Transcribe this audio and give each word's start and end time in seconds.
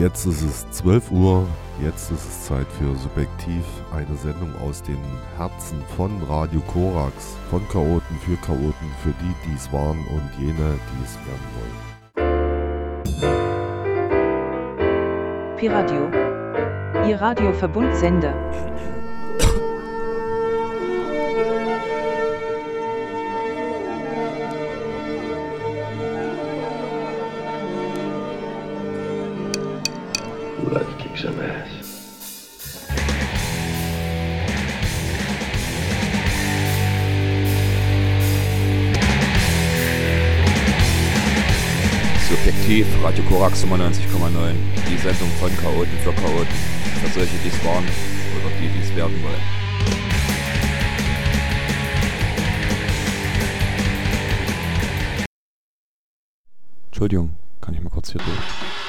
Jetzt 0.00 0.24
ist 0.24 0.40
es 0.40 0.70
12 0.70 1.10
Uhr, 1.10 1.46
jetzt 1.84 2.10
ist 2.10 2.26
es 2.26 2.46
Zeit 2.46 2.66
für 2.78 2.96
Subjektiv, 2.96 3.66
eine 3.92 4.16
Sendung 4.16 4.50
aus 4.66 4.82
den 4.82 4.96
Herzen 5.36 5.82
von 5.94 6.10
Radio 6.22 6.62
Korax, 6.72 7.36
von 7.50 7.60
Chaoten 7.68 8.16
für 8.24 8.36
Chaoten, 8.36 8.90
für 9.02 9.12
die, 9.20 9.34
die 9.44 9.54
es 9.54 9.70
waren 9.70 9.98
und 10.06 10.22
jene, 10.38 10.78
die 10.88 11.04
es 11.04 11.18
werden 11.26 11.48
wollen. 11.58 11.76
Piradio, 15.58 16.08
Ihr 17.06 17.20
Radioverbundsender. 17.20 18.32
Korax 43.30 43.64
95,9. 43.64 44.56
Die 44.90 44.98
Sendung 44.98 45.28
von 45.38 45.56
Chaoten 45.58 45.96
für 46.02 46.12
Chaoten. 46.12 46.52
Für 47.00 47.08
solche, 47.20 47.36
die 47.44 47.48
es 47.48 47.64
waren 47.64 47.84
oder 47.84 48.50
die, 48.60 48.66
die 48.66 48.80
es 48.80 48.96
werden 48.96 49.22
wollen. 49.22 49.40
Entschuldigung, 56.86 57.36
kann 57.60 57.74
ich 57.74 57.80
mal 57.80 57.90
kurz 57.90 58.10
hier 58.10 58.20
durch? 58.20 58.79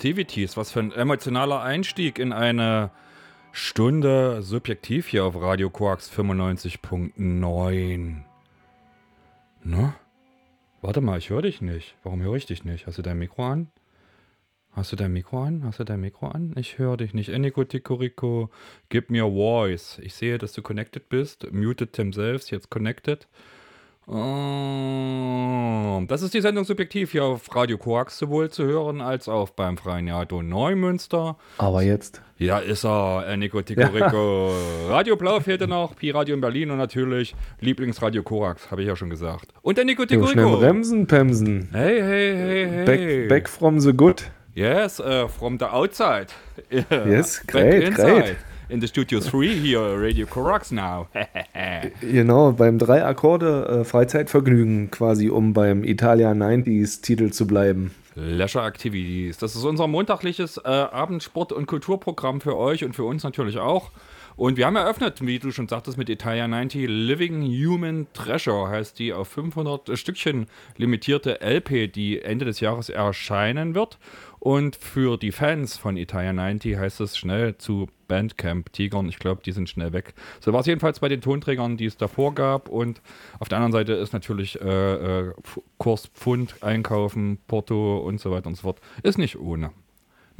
Activities, 0.00 0.56
was 0.56 0.72
für 0.72 0.80
ein 0.80 0.92
emotionaler 0.92 1.60
Einstieg 1.60 2.18
in 2.18 2.32
eine 2.32 2.90
Stunde 3.52 4.40
subjektiv 4.40 5.08
hier 5.08 5.26
auf 5.26 5.38
Radio 5.38 5.68
Quarks 5.68 6.10
95.9. 6.10 8.22
Ne? 9.62 9.94
Warte 10.80 11.02
mal, 11.02 11.18
ich 11.18 11.28
höre 11.28 11.42
dich 11.42 11.60
nicht. 11.60 11.96
Warum 12.02 12.22
höre 12.22 12.36
ich 12.36 12.46
dich 12.46 12.64
nicht? 12.64 12.86
Hast 12.86 12.96
du 12.96 13.02
dein 13.02 13.18
Mikro 13.18 13.46
an? 13.46 13.68
Hast 14.72 14.90
du 14.90 14.96
dein 14.96 15.12
Mikro 15.12 15.42
an? 15.42 15.64
Hast 15.64 15.80
du 15.80 15.84
dein 15.84 16.00
Mikro 16.00 16.28
an? 16.28 16.54
Ich 16.56 16.78
höre 16.78 16.96
dich 16.96 17.12
nicht. 17.12 17.28
Eniko 17.28 17.64
Tikorico, 17.64 18.48
gib 18.88 19.10
mir 19.10 19.24
Voice. 19.24 19.98
Ich 19.98 20.14
sehe, 20.14 20.38
dass 20.38 20.54
du 20.54 20.62
connected 20.62 21.10
bist. 21.10 21.52
Muted 21.52 21.92
themselves, 21.92 22.48
jetzt 22.48 22.70
connected. 22.70 23.28
Oh, 24.06 26.02
das 26.08 26.22
ist 26.22 26.34
die 26.34 26.40
Sendung 26.40 26.64
Subjektiv 26.64 27.12
hier 27.12 27.24
auf 27.24 27.54
Radio 27.54 27.78
Koax 27.78 28.18
sowohl 28.18 28.50
zu 28.50 28.64
hören 28.64 29.00
als 29.00 29.28
auch 29.28 29.50
beim 29.50 29.76
Freien 29.76 30.08
Radio 30.08 30.42
Neumünster. 30.42 31.36
Aber 31.58 31.82
jetzt. 31.82 32.20
Ja, 32.38 32.58
ist 32.58 32.84
er, 32.84 33.26
Eniko 33.28 33.60
Tikorico. 33.62 34.52
Radio 34.88 35.16
Blau 35.16 35.40
fehlte 35.40 35.68
noch, 35.68 35.94
Pi 35.94 36.10
Radio 36.10 36.34
in 36.34 36.40
Berlin 36.40 36.70
und 36.70 36.78
natürlich 36.78 37.34
Lieblingsradio 37.60 38.22
Korax, 38.22 38.70
habe 38.70 38.80
ich 38.82 38.88
ja 38.88 38.96
schon 38.96 39.10
gesagt. 39.10 39.52
Und 39.62 39.78
Eniko 39.78 40.02
Jo, 40.04 40.26
schnell 40.26 40.44
Tikorico. 40.44 40.58
bremsen, 40.58 41.06
Pemsen. 41.06 41.68
Hey, 41.72 42.00
hey, 42.00 42.36
hey, 42.36 42.68
hey. 42.68 42.84
Back, 42.86 43.28
back 43.28 43.48
from 43.48 43.78
the 43.80 43.92
good. 43.92 44.22
Yes, 44.54 44.98
uh, 45.00 45.28
from 45.28 45.58
the 45.58 45.66
outside. 45.66 46.28
Yes, 46.70 47.44
great, 47.46 47.84
inside. 47.84 48.22
great. 48.22 48.36
In 48.70 48.80
the 48.80 48.86
Studio 48.86 49.18
3 49.18 49.48
here, 49.58 50.00
Radio 50.00 50.26
Korax 50.26 50.70
now. 50.70 51.08
Genau, 52.00 52.52
beim 52.52 52.78
drei 52.78 53.04
Akkorde 53.04 53.80
äh, 53.80 53.84
Freizeitvergnügen 53.84 54.90
quasi, 54.90 55.28
um 55.28 55.52
beim 55.52 55.82
Italia 55.82 56.30
90s 56.30 57.02
Titel 57.02 57.30
zu 57.30 57.46
bleiben. 57.46 57.92
Leisure 58.14 58.64
Activities. 58.64 59.38
Das 59.38 59.56
ist 59.56 59.64
unser 59.64 59.88
montagliches 59.88 60.58
äh, 60.58 60.68
Abendsport- 60.68 61.52
und 61.52 61.66
Kulturprogramm 61.66 62.40
für 62.40 62.56
euch 62.56 62.84
und 62.84 62.94
für 62.94 63.04
uns 63.04 63.24
natürlich 63.24 63.58
auch. 63.58 63.90
Und 64.36 64.56
wir 64.56 64.66
haben 64.66 64.76
eröffnet, 64.76 65.26
wie 65.26 65.38
du 65.38 65.50
schon 65.50 65.66
sagtest, 65.66 65.98
mit 65.98 66.08
Italia 66.08 66.46
90 66.46 66.86
Living 66.88 67.42
Human 67.42 68.06
Treasure 68.14 68.68
heißt 68.68 68.98
die 68.98 69.12
auf 69.12 69.28
500 69.28 69.98
Stückchen 69.98 70.46
limitierte 70.76 71.40
LP, 71.40 71.92
die 71.92 72.22
Ende 72.22 72.44
des 72.44 72.60
Jahres 72.60 72.88
erscheinen 72.88 73.74
wird. 73.74 73.98
Und 74.38 74.76
für 74.76 75.16
die 75.16 75.32
Fans 75.32 75.76
von 75.76 75.96
Italia 75.96 76.32
90 76.32 76.76
heißt 76.76 77.00
es 77.00 77.16
schnell 77.16 77.58
zu 77.58 77.88
Bandcamp 78.10 78.72
Tigern. 78.72 79.08
Ich 79.08 79.20
glaube, 79.20 79.40
die 79.46 79.52
sind 79.52 79.68
schnell 79.68 79.92
weg. 79.92 80.14
So 80.40 80.52
war 80.52 80.60
es 80.60 80.66
jedenfalls 80.66 80.98
bei 80.98 81.08
den 81.08 81.20
Tonträgern, 81.20 81.76
die 81.76 81.86
es 81.86 81.96
davor 81.96 82.34
gab. 82.34 82.68
Und 82.68 83.00
auf 83.38 83.48
der 83.48 83.58
anderen 83.58 83.72
Seite 83.72 83.92
ist 83.92 84.12
natürlich 84.12 84.60
äh, 84.60 85.28
äh, 85.28 85.32
Kurs 85.78 86.08
Pfund 86.08 86.56
einkaufen, 86.60 87.38
Porto 87.46 87.98
und 87.98 88.20
so 88.20 88.32
weiter 88.32 88.48
und 88.48 88.56
so 88.56 88.62
fort. 88.62 88.80
Ist 89.04 89.16
nicht 89.16 89.38
ohne. 89.38 89.70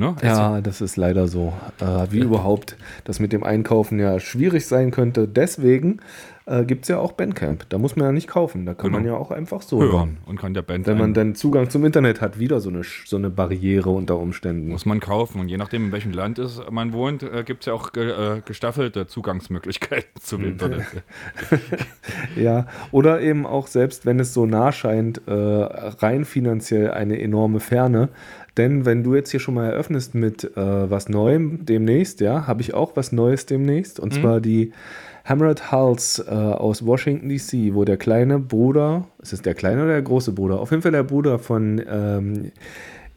Ne? 0.01 0.17
Ja, 0.23 0.61
das 0.63 0.81
ist 0.81 0.97
leider 0.97 1.29
so. 1.29 1.53
Äh, 1.79 2.07
wie 2.11 2.21
überhaupt 2.21 2.77
das 3.05 3.21
mit 3.21 3.33
dem 3.33 3.45
Einkaufen 3.45 4.01
ja 4.01 4.19
schwierig 4.19 4.67
sein 4.67 4.91
könnte. 4.91 5.29
Deswegen 5.29 6.01
äh, 6.47 6.65
gibt 6.65 6.83
es 6.85 6.89
ja 6.89 6.99
auch 6.99 7.13
Bandcamp. 7.13 7.67
Da 7.69 7.79
muss 7.79 7.97
man 7.97 8.07
ja 8.07 8.13
nicht 8.13 8.29
kaufen. 8.29 8.67
Da 8.67 8.75
kann 8.75 8.87
Genau. 8.87 8.99
man 8.99 9.07
ja 9.07 9.15
auch 9.17 9.31
einfach 9.31 9.63
so 9.63 9.81
hören 9.83 10.19
und 10.27 10.41
kann 10.41 10.55
der 10.55 10.63
Band 10.63 10.87
Wenn 10.87 10.99
man 10.99 11.15
dann 11.15 11.35
Zugang 11.35 11.71
zum 11.71 11.85
Internet 11.85 12.21
hat, 12.21 12.39
wieder 12.39 12.61
so 12.61 12.71
eine, 12.71 12.83
so 13.05 13.17
eine 13.17 13.31
Barriere 13.31 13.91
unter 13.91 14.19
Umständen. 14.19 14.69
muss 14.69 14.87
man 14.87 15.01
kaufen. 15.01 15.41
Und 15.41 15.49
je 15.49 15.57
nachdem, 15.57 15.87
in 15.87 15.93
welchem 15.93 16.13
Land 16.13 16.39
ist, 16.39 16.61
man 16.71 16.93
wohnt, 16.93 17.23
äh, 17.23 17.45
gibt 17.45 17.61
es 17.61 17.67
ja 17.67 17.73
auch 17.75 17.93
ge 17.93 18.11
äh, 18.11 18.41
gestaffelte 18.45 19.07
Zugangsmöglichkeiten 19.07 20.21
zum 20.21 20.45
Internet. 20.45 20.87
Ja, 22.37 22.67
oder 22.93 23.21
eben 23.21 23.47
auch 23.47 23.67
selbst 23.67 24.07
wenn 24.07 24.21
es 24.21 24.33
so 24.35 24.47
nah 24.47 24.73
scheint, 24.73 25.21
äh, 25.27 25.33
rein 25.33 26.25
finanziell 26.25 26.91
eine 26.91 27.21
enorme 27.21 27.61
Ferne. 27.61 28.09
Denn 28.57 28.85
wenn 28.85 29.03
du 29.03 29.15
jetzt 29.15 29.31
hier 29.31 29.41
schon 29.41 29.55
mal 29.55 29.67
eröffnest 29.71 30.15
mit 30.15 30.45
äh, 30.57 30.91
was 30.91 31.09
Neuem 31.09 31.65
demnächst, 31.65 32.21
ja, 32.21 32.47
habe 32.47 32.63
ich 32.63 32.75
auch 32.75 32.97
was 32.97 33.13
Neues 33.13 33.47
demnächst. 33.47 34.01
Und 34.01 34.13
zwar 34.15 34.41
die 34.41 34.73
Hammered 35.25 35.73
Hulls 35.73 36.19
äh, 36.27 36.31
aus 36.31 36.85
Washington 36.85 37.29
DC, 37.29 37.75
wo 37.75 37.85
der 37.85 37.97
kleine 37.97 38.39
Bruder, 38.39 39.07
ist 39.21 39.33
es 39.33 39.43
der 39.43 39.55
kleine 39.55 39.83
oder 39.83 39.93
der 39.93 40.03
große 40.03 40.33
Bruder? 40.33 40.61
Auf 40.61 40.71
jeden 40.71 40.83
Fall 40.83 40.93
der 40.93 41.03
Bruder 41.03 41.39
von 41.39 41.83
ähm, 41.89 42.53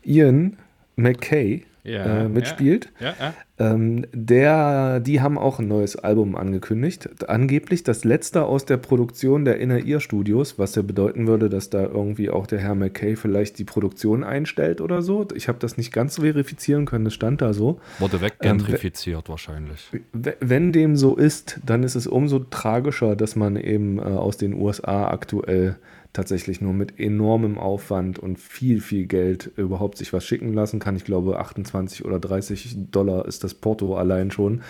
Ian 0.04 0.58
McKay 0.96 1.66
Ja, 1.86 2.24
äh, 2.24 2.30
mitspielt. 2.30 2.94
Ja, 3.02 3.14
ja. 3.20 3.34
Ähm, 3.60 4.06
der, 4.14 5.02
die 5.02 5.20
haben 5.22 5.38
auch 5.38 5.60
ein 5.60 5.68
neues 5.68 5.96
Album 5.98 6.36
angekündigt. 6.36 7.10
Angeblich 7.30 7.84
das 7.84 8.06
letzte 8.06 8.46
aus 8.46 8.66
der 8.66 8.78
Produktion 8.78 9.44
der 9.44 9.60
Inner 9.60 9.86
Ear 9.86 10.00
Studios, 10.00 10.58
was 10.58 10.76
ja 10.76 10.82
bedeuten 10.82 11.28
würde, 11.28 11.50
dass 11.50 11.70
da 11.70 11.84
irgendwie 11.84 12.30
auch 12.30 12.48
der 12.48 12.60
Herr 12.60 12.74
McKay 12.74 13.16
vielleicht 13.18 13.60
die 13.60 13.66
Produktion 13.66 14.24
einstellt 14.24 14.80
oder 14.80 15.02
so. 15.02 15.28
Ich 15.36 15.48
habe 15.50 15.60
das 15.60 15.76
nicht 15.78 15.92
ganz 15.92 16.16
verifizieren 16.20 16.86
können, 16.86 17.04
das 17.06 17.14
stand 17.14 17.42
da 17.42 17.54
so. 17.54 17.80
Wurde 18.00 18.22
weggentrifiziert 18.22 19.28
wahrscheinlich. 19.30 19.90
W- 20.14 20.34
Wenn 20.40 20.72
dem 20.72 20.96
so 20.96 21.16
ist, 21.16 21.60
dann 21.66 21.84
ist 21.84 21.96
es 21.96 22.08
umso 22.08 22.40
tragischer, 22.40 23.16
dass 23.16 23.36
man 23.36 23.56
eben 23.58 24.00
äh, 24.00 24.04
aus 24.04 24.38
den 24.38 24.54
USA 24.54 25.08
aktuell 25.10 25.76
tatsächlich 26.14 26.62
nur 26.62 26.74
mit 26.74 27.00
enormem 27.00 27.58
Aufwand 27.58 28.20
und 28.20 28.40
viel, 28.40 28.80
viel 28.82 29.06
Geld 29.08 29.52
überhaupt 29.58 29.98
sich 29.98 30.14
was 30.14 30.24
schicken 30.26 30.54
lassen 30.54 30.80
kann. 30.80 30.96
Ich 30.96 31.04
glaube, 31.06 31.40
28 31.40 32.06
oder 32.06 32.20
30 32.20 32.78
Dollar 32.92 33.26
ist 33.26 33.44
das 33.44 33.54
Porto 33.56 33.96
allein 33.98 34.30
schon. 34.32 34.62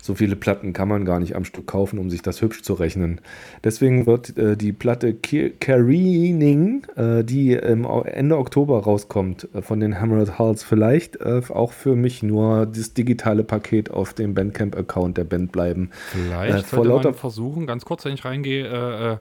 So 0.00 0.14
viele 0.14 0.36
Platten 0.36 0.72
kann 0.72 0.88
man 0.88 1.04
gar 1.04 1.18
nicht 1.18 1.34
am 1.34 1.44
Stück 1.44 1.66
kaufen, 1.66 1.98
um 1.98 2.10
sich 2.10 2.20
das 2.22 2.42
hübsch 2.42 2.62
zu 2.62 2.74
rechnen. 2.74 3.20
Deswegen 3.64 4.06
wird 4.06 4.36
äh, 4.36 4.54
die 4.56 4.72
Platte 4.72 5.14
Careening, 5.14 6.86
äh, 6.96 7.24
die 7.24 7.54
Ende 7.56 8.38
Oktober 8.38 8.82
rauskommt, 8.82 9.48
äh, 9.54 9.62
von 9.62 9.80
den 9.80 10.00
Hammered 10.00 10.38
Hulls, 10.38 10.62
vielleicht 10.62 11.16
äh, 11.16 11.40
auch 11.48 11.72
für 11.72 11.96
mich 11.96 12.22
nur 12.22 12.66
das 12.66 12.94
digitale 12.94 13.44
Paket 13.44 13.90
auf 13.90 14.14
dem 14.14 14.34
Bandcamp-Account 14.34 15.16
der 15.16 15.24
Band 15.24 15.52
bleiben. 15.52 15.90
Vielleicht 16.10 16.58
Äh, 16.66 16.76
vor 16.76 16.84
lauter- 16.86 17.14
versuchen, 17.14 17.66
ganz 17.66 17.84
kurz, 17.84 18.04
wenn 18.04 18.14
ich 18.14 18.24
reingehe, 18.24 18.66
äh, 18.66 19.12
äh, 19.14 19.16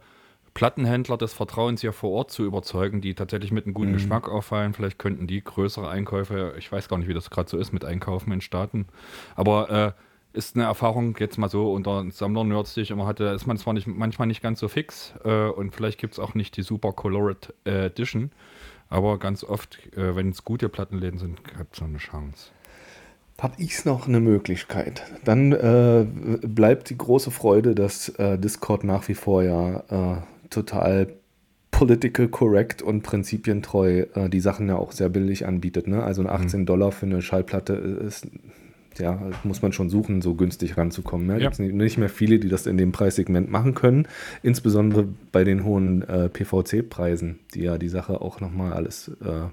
Plattenhändler 0.53 1.17
des 1.17 1.33
Vertrauens 1.33 1.81
hier 1.81 1.93
vor 1.93 2.11
Ort 2.11 2.31
zu 2.31 2.45
überzeugen, 2.45 3.01
die 3.01 3.15
tatsächlich 3.15 3.51
mit 3.51 3.65
einem 3.65 3.73
guten 3.73 3.89
Mhm. 3.89 3.95
Geschmack 3.95 4.29
auffallen. 4.29 4.73
Vielleicht 4.73 4.99
könnten 4.99 5.25
die 5.27 5.43
größere 5.43 5.89
Einkäufe, 5.89 6.53
ich 6.57 6.71
weiß 6.71 6.87
gar 6.89 6.97
nicht, 6.97 7.07
wie 7.07 7.13
das 7.13 7.29
gerade 7.29 7.49
so 7.49 7.57
ist 7.57 7.73
mit 7.73 7.83
Einkaufen 7.85 8.31
in 8.31 8.41
Staaten, 8.41 8.85
aber 9.35 9.69
äh, 9.69 9.91
ist 10.37 10.55
eine 10.55 10.65
Erfahrung 10.65 11.15
jetzt 11.19 11.37
mal 11.37 11.49
so 11.49 11.71
unter 11.73 12.05
Sammler-Nerds, 12.09 12.73
die 12.73 12.81
ich 12.81 12.91
immer 12.91 13.05
hatte, 13.05 13.25
ist 13.25 13.45
man 13.45 13.57
zwar 13.57 13.73
nicht, 13.73 13.87
manchmal 13.87 14.27
nicht 14.27 14.41
ganz 14.41 14.59
so 14.59 14.67
fix 14.67 15.13
äh, 15.23 15.47
und 15.47 15.75
vielleicht 15.75 15.99
gibt 15.99 16.13
es 16.13 16.19
auch 16.19 16.33
nicht 16.33 16.57
die 16.57 16.63
super 16.63 16.91
Colored 16.91 17.53
äh, 17.65 17.85
Edition, 17.87 18.31
aber 18.89 19.19
ganz 19.19 19.43
oft, 19.43 19.77
äh, 19.95 20.15
wenn 20.15 20.29
es 20.29 20.43
gute 20.43 20.69
Plattenläden 20.69 21.19
sind, 21.19 21.39
hat 21.57 21.67
es 21.71 21.79
so 21.79 21.85
eine 21.85 21.97
Chance. 21.99 22.49
Habe 23.39 23.55
ich 23.57 23.83
noch 23.85 24.07
eine 24.07 24.19
Möglichkeit? 24.21 25.03
Dann 25.25 25.51
äh, 25.51 26.05
bleibt 26.47 26.89
die 26.89 26.97
große 26.97 27.29
Freude, 27.29 27.75
dass 27.75 28.07
äh, 28.09 28.37
Discord 28.37 28.83
nach 28.85 29.07
wie 29.09 29.15
vor 29.15 29.43
ja 29.43 29.83
äh, 29.89 30.21
total 30.53 31.07
political 31.71 32.27
correct 32.27 32.81
und 32.81 33.01
prinzipientreu 33.01 34.05
äh, 34.13 34.29
die 34.29 34.39
Sachen 34.39 34.69
ja 34.69 34.75
auch 34.75 34.91
sehr 34.91 35.09
billig 35.09 35.45
anbietet. 35.45 35.87
Ne? 35.87 36.03
Also 36.03 36.23
18 36.25 36.65
Dollar 36.65 36.91
für 36.91 37.07
eine 37.07 37.21
Schallplatte 37.21 37.73
ist, 37.73 38.27
ja, 38.99 39.19
muss 39.43 39.61
man 39.61 39.73
schon 39.73 39.89
suchen, 39.89 40.21
so 40.21 40.35
günstig 40.35 40.77
ranzukommen. 40.77 41.25
Ne? 41.27 41.33
Ja. 41.33 41.39
Gibt 41.39 41.53
es 41.53 41.59
nicht, 41.59 41.73
nicht 41.73 41.97
mehr 41.97 42.09
viele, 42.09 42.39
die 42.39 42.47
das 42.47 42.67
in 42.67 42.77
dem 42.77 42.91
Preissegment 42.91 43.49
machen 43.49 43.73
können. 43.73 44.07
Insbesondere 44.43 45.07
bei 45.31 45.43
den 45.43 45.63
hohen 45.63 46.07
äh, 46.07 46.29
PVC-Preisen, 46.29 47.39
die 47.55 47.63
ja 47.63 47.77
die 47.77 47.89
Sache 47.89 48.21
auch 48.21 48.39
nochmal 48.39 48.73
alles 48.73 49.09
äh, 49.25 49.47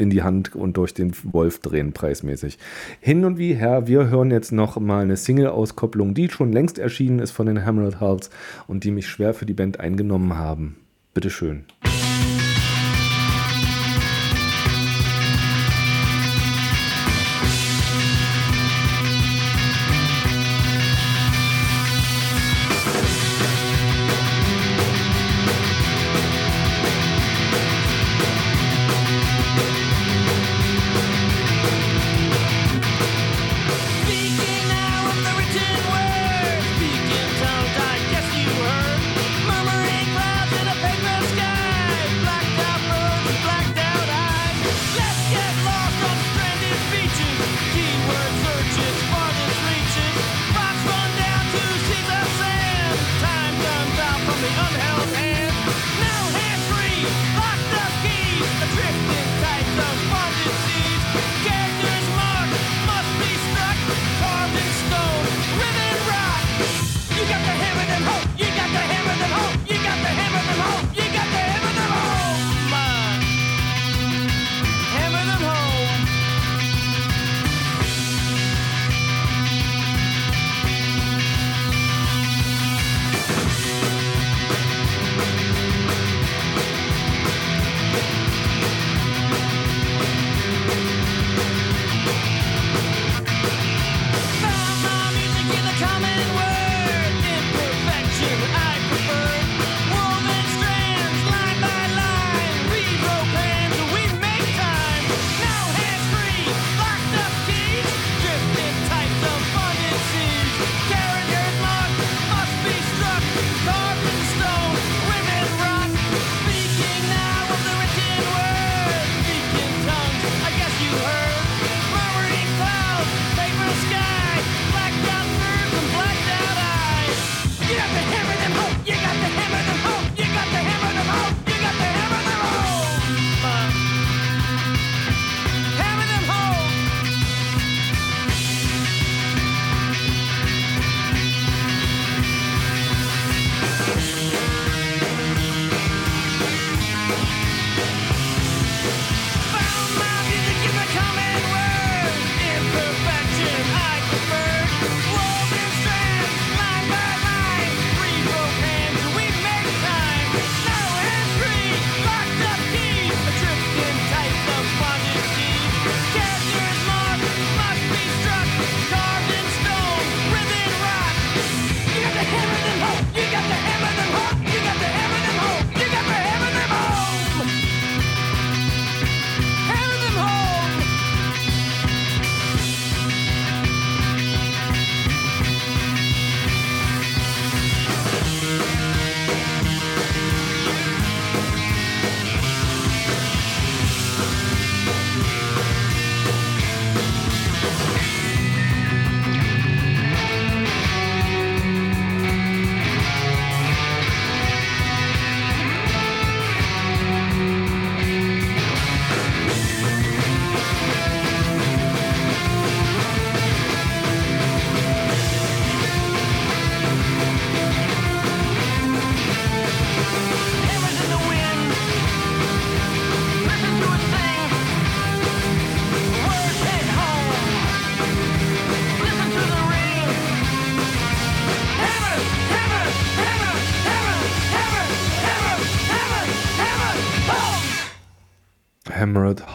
in 0.00 0.10
die 0.10 0.22
Hand 0.22 0.54
und 0.54 0.76
durch 0.76 0.94
den 0.94 1.12
Wolf 1.24 1.60
drehen, 1.60 1.92
preismäßig. 1.92 2.58
Hin 3.00 3.24
und 3.24 3.38
wie 3.38 3.54
her, 3.54 3.86
wir 3.86 4.08
hören 4.08 4.30
jetzt 4.30 4.52
noch 4.52 4.78
mal 4.80 5.02
eine 5.02 5.16
Single-Auskopplung, 5.16 6.14
die 6.14 6.28
schon 6.30 6.52
längst 6.52 6.78
erschienen 6.78 7.18
ist 7.18 7.32
von 7.32 7.46
den 7.46 7.64
Hammered 7.64 8.00
Hulls 8.00 8.30
und 8.66 8.84
die 8.84 8.90
mich 8.90 9.08
schwer 9.08 9.34
für 9.34 9.46
die 9.46 9.54
Band 9.54 9.80
eingenommen 9.80 10.36
haben. 10.36 10.76
Bitteschön. 11.14 11.64
Speaking 11.84 11.89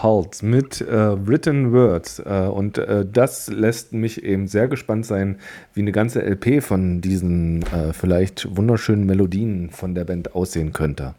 Hulks 0.05 0.43
mit 0.43 0.81
äh, 0.81 1.27
Written 1.27 1.73
Words. 1.73 2.19
Äh, 2.19 2.47
und 2.47 2.77
äh, 2.77 3.05
das 3.11 3.47
lässt 3.47 3.91
mich 3.93 4.23
eben 4.23 4.47
sehr 4.47 4.67
gespannt 4.67 5.05
sein, 5.05 5.39
wie 5.73 5.81
eine 5.81 5.91
ganze 5.91 6.21
LP 6.21 6.63
von 6.63 7.01
diesen 7.01 7.63
äh, 7.63 7.91
vielleicht 7.91 8.55
wunderschönen 8.55 9.05
Melodien 9.05 9.71
von 9.71 9.95
der 9.95 10.05
Band 10.05 10.35
aussehen 10.35 10.73
könnte. 10.73 11.15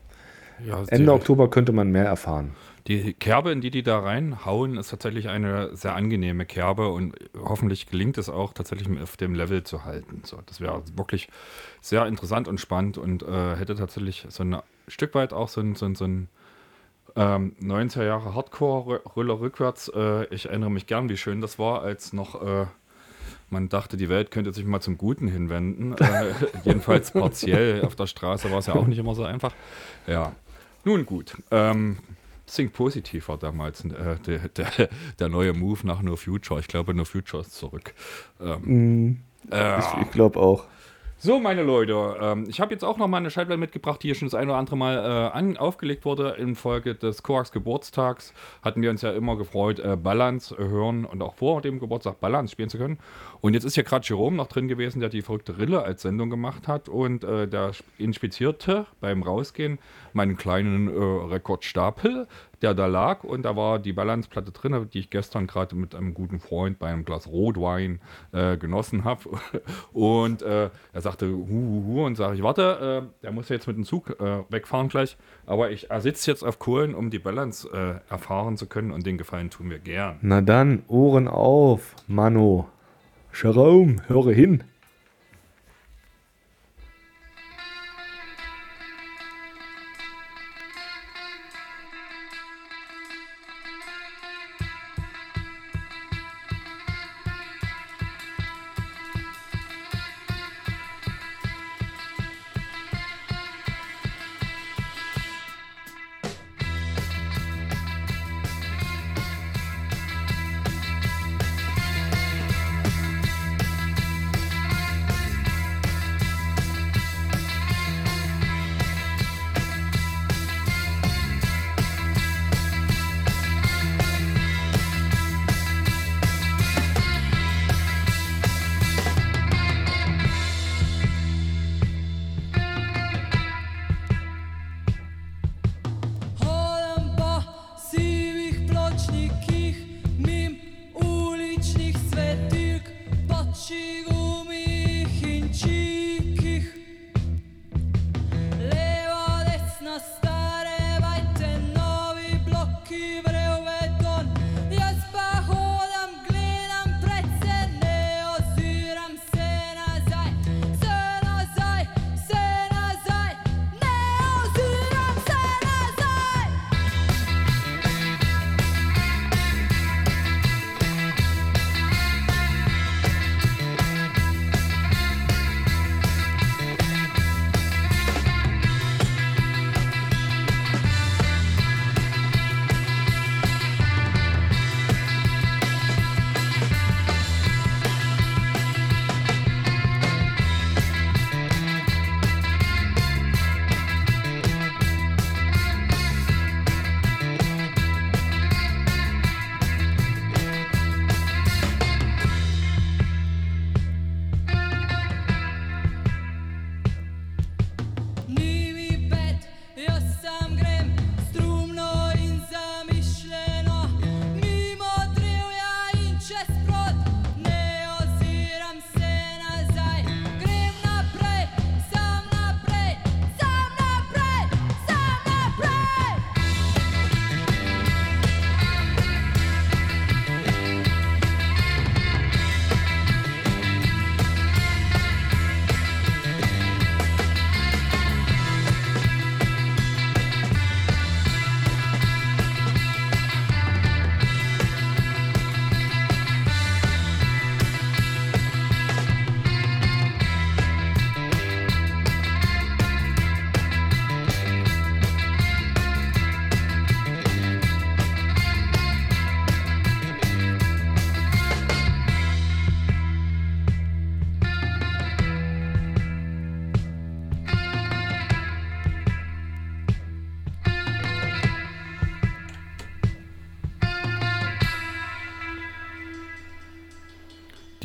Ja, 0.65 0.79
Ende 0.87 1.05
die, 1.05 1.09
Oktober 1.11 1.51
könnte 1.51 1.73
man 1.73 1.91
mehr 1.91 2.07
erfahren. 2.07 2.53
die 2.87 3.13
Kerbe, 3.13 3.51
in 3.51 3.61
die 3.61 3.71
die 3.71 3.83
da 3.83 3.99
reinhauen, 3.99 4.79
ist 4.79 4.89
tatsächlich 4.89 5.29
eine 5.29 5.77
sehr 5.77 5.95
angenehme 5.95 6.47
Kerbe 6.47 6.89
und 6.89 7.15
hoffentlich 7.39 7.91
gelingt 7.91 8.17
es 8.17 8.31
auch 8.31 8.55
tatsächlich 8.55 8.89
auf 9.03 9.17
dem 9.17 9.35
Level 9.35 9.65
zu 9.65 9.85
halten. 9.85 10.23
So, 10.25 10.39
das 10.47 10.61
wäre 10.61 10.83
wirklich 10.95 11.29
sehr 11.83 12.07
interessant 12.07 12.49
und 12.49 12.59
spannend 12.59 12.97
und 12.97 13.23
äh, 13.23 13.57
hätte 13.57 13.75
tatsächlich 13.75 14.27
so 14.29 14.45
ein 14.45 14.57
Stück 14.89 15.15
weit 15.15 15.33
auch 15.33 15.49
so 15.49 15.61
ein, 15.61 15.75
so 15.75 15.85
ein, 15.85 15.95
so 15.95 16.05
ein 16.05 16.29
ähm, 17.17 17.57
90er 17.61 18.05
Jahre 18.05 18.35
Hardcore-Rüller 18.35 19.41
rückwärts. 19.41 19.91
Äh, 19.95 20.27
ich 20.35 20.47
erinnere 20.47 20.71
mich 20.71 20.87
gern, 20.87 21.09
wie 21.09 21.17
schön 21.17 21.41
das 21.41 21.59
war, 21.59 21.83
als 21.83 22.13
noch 22.13 22.43
äh, 22.43 22.67
man 23.49 23.69
dachte, 23.69 23.97
die 23.97 24.09
Welt 24.09 24.31
könnte 24.31 24.53
sich 24.53 24.65
mal 24.65 24.81
zum 24.81 24.99
Guten 24.99 25.29
hinwenden. 25.29 25.97
Äh, 25.99 26.33
jedenfalls 26.65 27.13
partiell. 27.13 27.85
Auf 27.85 27.95
der 27.97 28.07
Straße 28.07 28.51
war 28.51 28.59
es 28.59 28.67
ja 28.67 28.75
auch 28.75 28.87
nicht 28.87 28.99
immer 28.99 29.15
so 29.15 29.25
einfach. 29.25 29.53
Ja, 30.07 30.33
nun 30.85 31.07
gut. 31.07 31.37
Ähm, 31.51 31.99
Think 32.47 32.73
Positiv 32.73 33.29
war 33.29 33.39
damals 33.39 33.85
äh, 33.85 34.17
der, 34.27 34.49
der, 34.49 34.89
der 35.19 35.29
neue 35.29 35.53
Move 35.53 35.87
nach 35.87 36.03
No 36.03 36.17
Future. 36.17 36.61
Ich 36.61 36.69
glaube, 36.69 36.95
No 36.95 37.05
Future 37.05 37.43
ist 37.43 37.55
zurück. 37.55 37.95
Ähm, 38.41 39.21
äh, 39.51 39.79
Ich, 39.79 39.85
ich 40.03 40.11
glaube 40.11 40.39
auch. 40.41 40.65
So, 41.19 41.41
meine 41.41 41.63
Leute, 41.63 42.19
ähm, 42.21 42.45
ich 42.47 42.61
habe 42.61 42.73
jetzt 42.75 42.85
auch 42.85 42.99
noch 42.99 43.09
mal 43.09 43.17
eine 43.17 43.31
Schallplatte 43.31 43.59
mitgebracht, 43.59 44.03
die 44.03 44.09
hier 44.09 44.15
schon 44.15 44.29
das 44.29 44.35
ein 44.35 44.49
oder 44.51 44.59
andere 44.59 44.77
Mal 44.77 44.97
äh, 44.99 45.37
an, 45.37 45.57
aufgelegt 45.57 46.05
wurde. 46.05 46.37
In 46.39 46.55
Folge 46.55 46.95
des 46.95 47.23
Korax 47.23 47.53
Geburtstags 47.53 48.35
hatten 48.61 48.83
wir 48.83 48.91
uns 48.91 49.01
ja 49.01 49.13
immer 49.13 49.37
gefreut, 49.37 49.79
äh, 49.79 49.97
Balance 49.97 50.55
hören 50.59 51.07
und 51.07 51.23
auch 51.23 51.35
vor 51.35 51.63
dem 51.63 51.81
Geburtstag 51.81 52.21
Balance 52.21 52.53
spielen 52.53 52.69
zu 52.69 52.77
können. 52.77 52.99
Und 53.47 53.55
jetzt 53.55 53.63
ist 53.63 53.77
hier 53.77 53.85
gerade 53.85 54.05
Jerome 54.05 54.37
noch 54.37 54.49
drin 54.49 54.67
gewesen, 54.67 54.99
der 54.99 55.09
die 55.09 55.23
verrückte 55.23 55.57
Rille 55.57 55.81
als 55.81 56.03
Sendung 56.03 56.31
gemacht 56.31 56.67
hat 56.67 56.89
und 56.89 57.23
äh, 57.23 57.47
der 57.47 57.71
inspizierte 57.97 58.87
beim 59.01 59.23
Rausgehen 59.23 59.79
meinen 60.15 60.37
kleinen 60.37 60.89
äh, 60.89 61.01
Rekordstapel, 61.01 62.27
der 62.61 62.75
da 62.75 62.87
lag. 62.87 63.23
Und 63.23 63.45
da 63.45 63.55
war 63.55 63.79
die 63.79 63.93
Balanceplatte 63.93 64.51
drin, 64.51 64.89
die 64.93 64.99
ich 64.99 65.11
gestern 65.11 65.47
gerade 65.47 65.77
mit 65.77 65.95
einem 65.95 66.13
guten 66.13 66.41
Freund 66.41 66.81
bei 66.81 66.89
einem 66.89 67.05
Glas 67.05 67.29
Rotwein 67.29 68.01
äh, 68.33 68.57
genossen 68.57 69.05
habe. 69.05 69.23
Und 69.93 70.43
äh, 70.43 70.71
er 70.93 71.01
sagte, 71.01 71.29
hu, 71.29 71.47
hu, 71.47 71.85
hu, 71.87 72.05
und 72.05 72.17
sage 72.17 72.35
ich, 72.35 72.43
warte, 72.43 73.07
äh, 73.07 73.23
der 73.23 73.31
muss 73.31 73.49
jetzt 73.49 73.69
mit 73.69 73.77
dem 73.77 73.85
Zug 73.85 74.11
äh, 74.19 74.43
wegfahren 74.49 74.89
gleich. 74.89 75.17
Aber 75.47 75.71
ich 75.71 75.89
er 75.89 76.01
sitzt 76.01 76.27
jetzt 76.27 76.43
auf 76.43 76.59
Kohlen, 76.59 76.97
um 76.97 77.11
die 77.11 77.21
Balance 77.21 77.69
äh, 77.73 78.11
erfahren 78.11 78.57
zu 78.57 78.67
können 78.67 78.91
und 78.91 79.07
den 79.07 79.19
Gefallen 79.19 79.51
tun 79.51 79.71
wir 79.71 79.79
gern. 79.79 80.19
Na 80.21 80.41
dann, 80.41 80.83
Ohren 80.89 81.29
auf, 81.29 81.95
Mano. 82.09 82.67
Jerome, 83.43 83.97
höre 84.09 84.33
hin. 84.33 84.63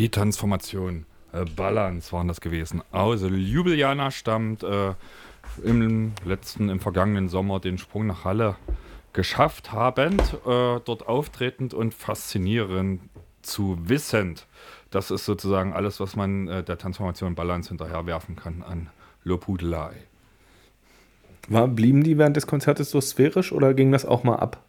Die 0.01 0.09
Transformation, 0.09 1.05
äh, 1.31 1.45
Balance 1.45 2.11
waren 2.11 2.27
das 2.27 2.41
gewesen. 2.41 2.81
Aus 2.91 3.21
Ljubljana 3.21 4.09
stammt 4.09 4.63
äh, 4.63 4.95
im 5.63 6.13
letzten, 6.25 6.69
im 6.69 6.79
vergangenen 6.79 7.29
Sommer 7.29 7.59
den 7.59 7.77
Sprung 7.77 8.07
nach 8.07 8.25
Halle 8.25 8.55
geschafft 9.13 9.71
haben, 9.71 10.17
äh, 10.17 10.79
dort 10.83 11.07
auftretend 11.07 11.75
und 11.75 11.93
faszinierend 11.93 13.01
zu 13.43 13.77
wissend. 13.87 14.47
Das 14.89 15.11
ist 15.11 15.25
sozusagen 15.25 15.71
alles, 15.71 15.99
was 15.99 16.15
man 16.15 16.47
äh, 16.47 16.63
der 16.63 16.79
Transformation 16.79 17.35
Balance 17.35 17.69
hinterherwerfen 17.69 18.35
kann 18.35 18.63
an 18.63 18.89
Lobhudelei. 19.23 19.93
War, 21.47 21.67
blieben 21.67 22.03
die 22.03 22.17
während 22.17 22.37
des 22.37 22.47
Konzertes 22.47 22.89
so 22.89 23.01
sphärisch 23.01 23.51
oder 23.51 23.75
ging 23.75 23.91
das 23.91 24.05
auch 24.05 24.23
mal 24.23 24.37
ab? 24.37 24.63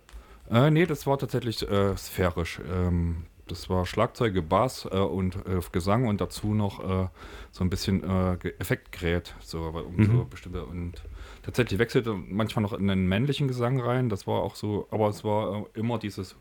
Äh, 0.50 0.70
nee, 0.70 0.84
das 0.84 1.06
war 1.06 1.16
tatsächlich 1.16 1.66
äh, 1.66 1.96
sphärisch. 1.96 2.60
Ähm, 2.70 3.24
das 3.52 3.68
war 3.68 3.84
Schlagzeuge, 3.84 4.40
Bass 4.40 4.88
äh, 4.90 4.96
und 4.96 5.36
äh, 5.46 5.60
Gesang 5.70 6.06
und 6.06 6.20
dazu 6.20 6.54
noch 6.54 6.80
äh, 6.80 7.08
so 7.50 7.62
ein 7.62 7.70
bisschen 7.70 8.02
äh, 8.02 8.36
Ge- 8.38 8.54
Effektgerät, 8.58 9.34
so, 9.40 9.60
um 9.60 10.04
so 10.04 10.24
bestimmte 10.24 10.64
und 10.64 11.02
tatsächlich 11.42 11.78
wechselte 11.78 12.14
manchmal 12.14 12.62
noch 12.62 12.72
in 12.72 12.88
den 12.88 13.06
männlichen 13.06 13.48
Gesang 13.48 13.80
rein. 13.80 14.08
Das 14.08 14.26
war 14.26 14.42
auch 14.42 14.54
so, 14.54 14.88
aber 14.90 15.08
es 15.08 15.22
war 15.22 15.66
äh, 15.74 15.78
immer 15.78 15.98
dieses 15.98 16.34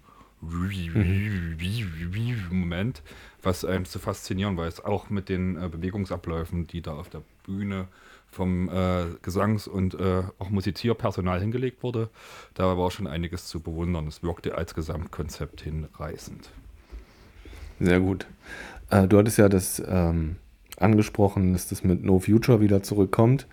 Moment, 2.49 3.03
was 3.43 3.63
einem 3.63 3.85
zu 3.85 3.99
faszinieren 3.99 4.57
weiß, 4.57 4.83
auch 4.85 5.09
mit 5.11 5.29
den 5.29 5.61
äh, 5.61 5.69
Bewegungsabläufen, 5.69 6.65
die 6.65 6.81
da 6.81 6.93
auf 6.93 7.09
der 7.09 7.21
Bühne 7.43 7.87
vom 8.31 8.69
äh, 8.69 9.07
Gesangs- 9.21 9.67
und 9.67 9.93
äh, 9.93 10.23
auch 10.39 10.49
Musizierpersonal 10.49 11.41
hingelegt 11.41 11.83
wurde. 11.83 12.09
Da 12.53 12.77
war 12.77 12.89
schon 12.89 13.05
einiges 13.05 13.47
zu 13.47 13.59
bewundern. 13.59 14.07
Es 14.07 14.23
wirkte 14.23 14.55
als 14.55 14.73
Gesamtkonzept 14.73 15.61
hinreißend. 15.61 16.49
Sehr 17.81 17.99
gut. 17.99 18.27
Äh, 18.91 19.07
du 19.07 19.17
hattest 19.17 19.37
ja 19.37 19.49
das 19.49 19.81
ähm, 19.87 20.35
angesprochen, 20.77 21.53
dass 21.53 21.67
das 21.67 21.83
mit 21.83 22.03
No 22.03 22.19
Future 22.19 22.61
wieder 22.61 22.83
zurückkommt. 22.83 23.47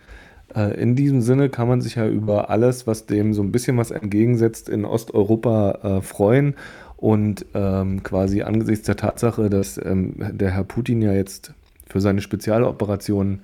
Äh, 0.55 0.81
in 0.81 0.97
diesem 0.97 1.23
Sinne 1.23 1.49
kann 1.49 1.67
man 1.67 1.81
sich 1.81 1.95
ja 1.95 2.07
über 2.07 2.51
alles, 2.51 2.87
was 2.87 3.07
dem 3.07 3.33
so 3.33 3.43
ein 3.43 3.53
bisschen 3.53 3.79
was 3.79 3.91
entgegensetzt, 3.91 4.69
in 4.69 4.85
Osteuropa 4.85 5.99
äh, 5.99 6.03
freuen. 6.03 6.55
Und 6.97 7.47
ähm, 7.55 8.03
quasi 8.03 8.43
angesichts 8.43 8.85
der 8.87 8.97
Tatsache, 8.97 9.49
dass 9.49 9.79
ähm, 9.79 10.15
der 10.19 10.51
Herr 10.51 10.65
Putin 10.65 11.01
ja 11.01 11.13
jetzt 11.13 11.55
für 11.87 12.01
seine 12.01 12.21
Spezialoperation 12.21 13.43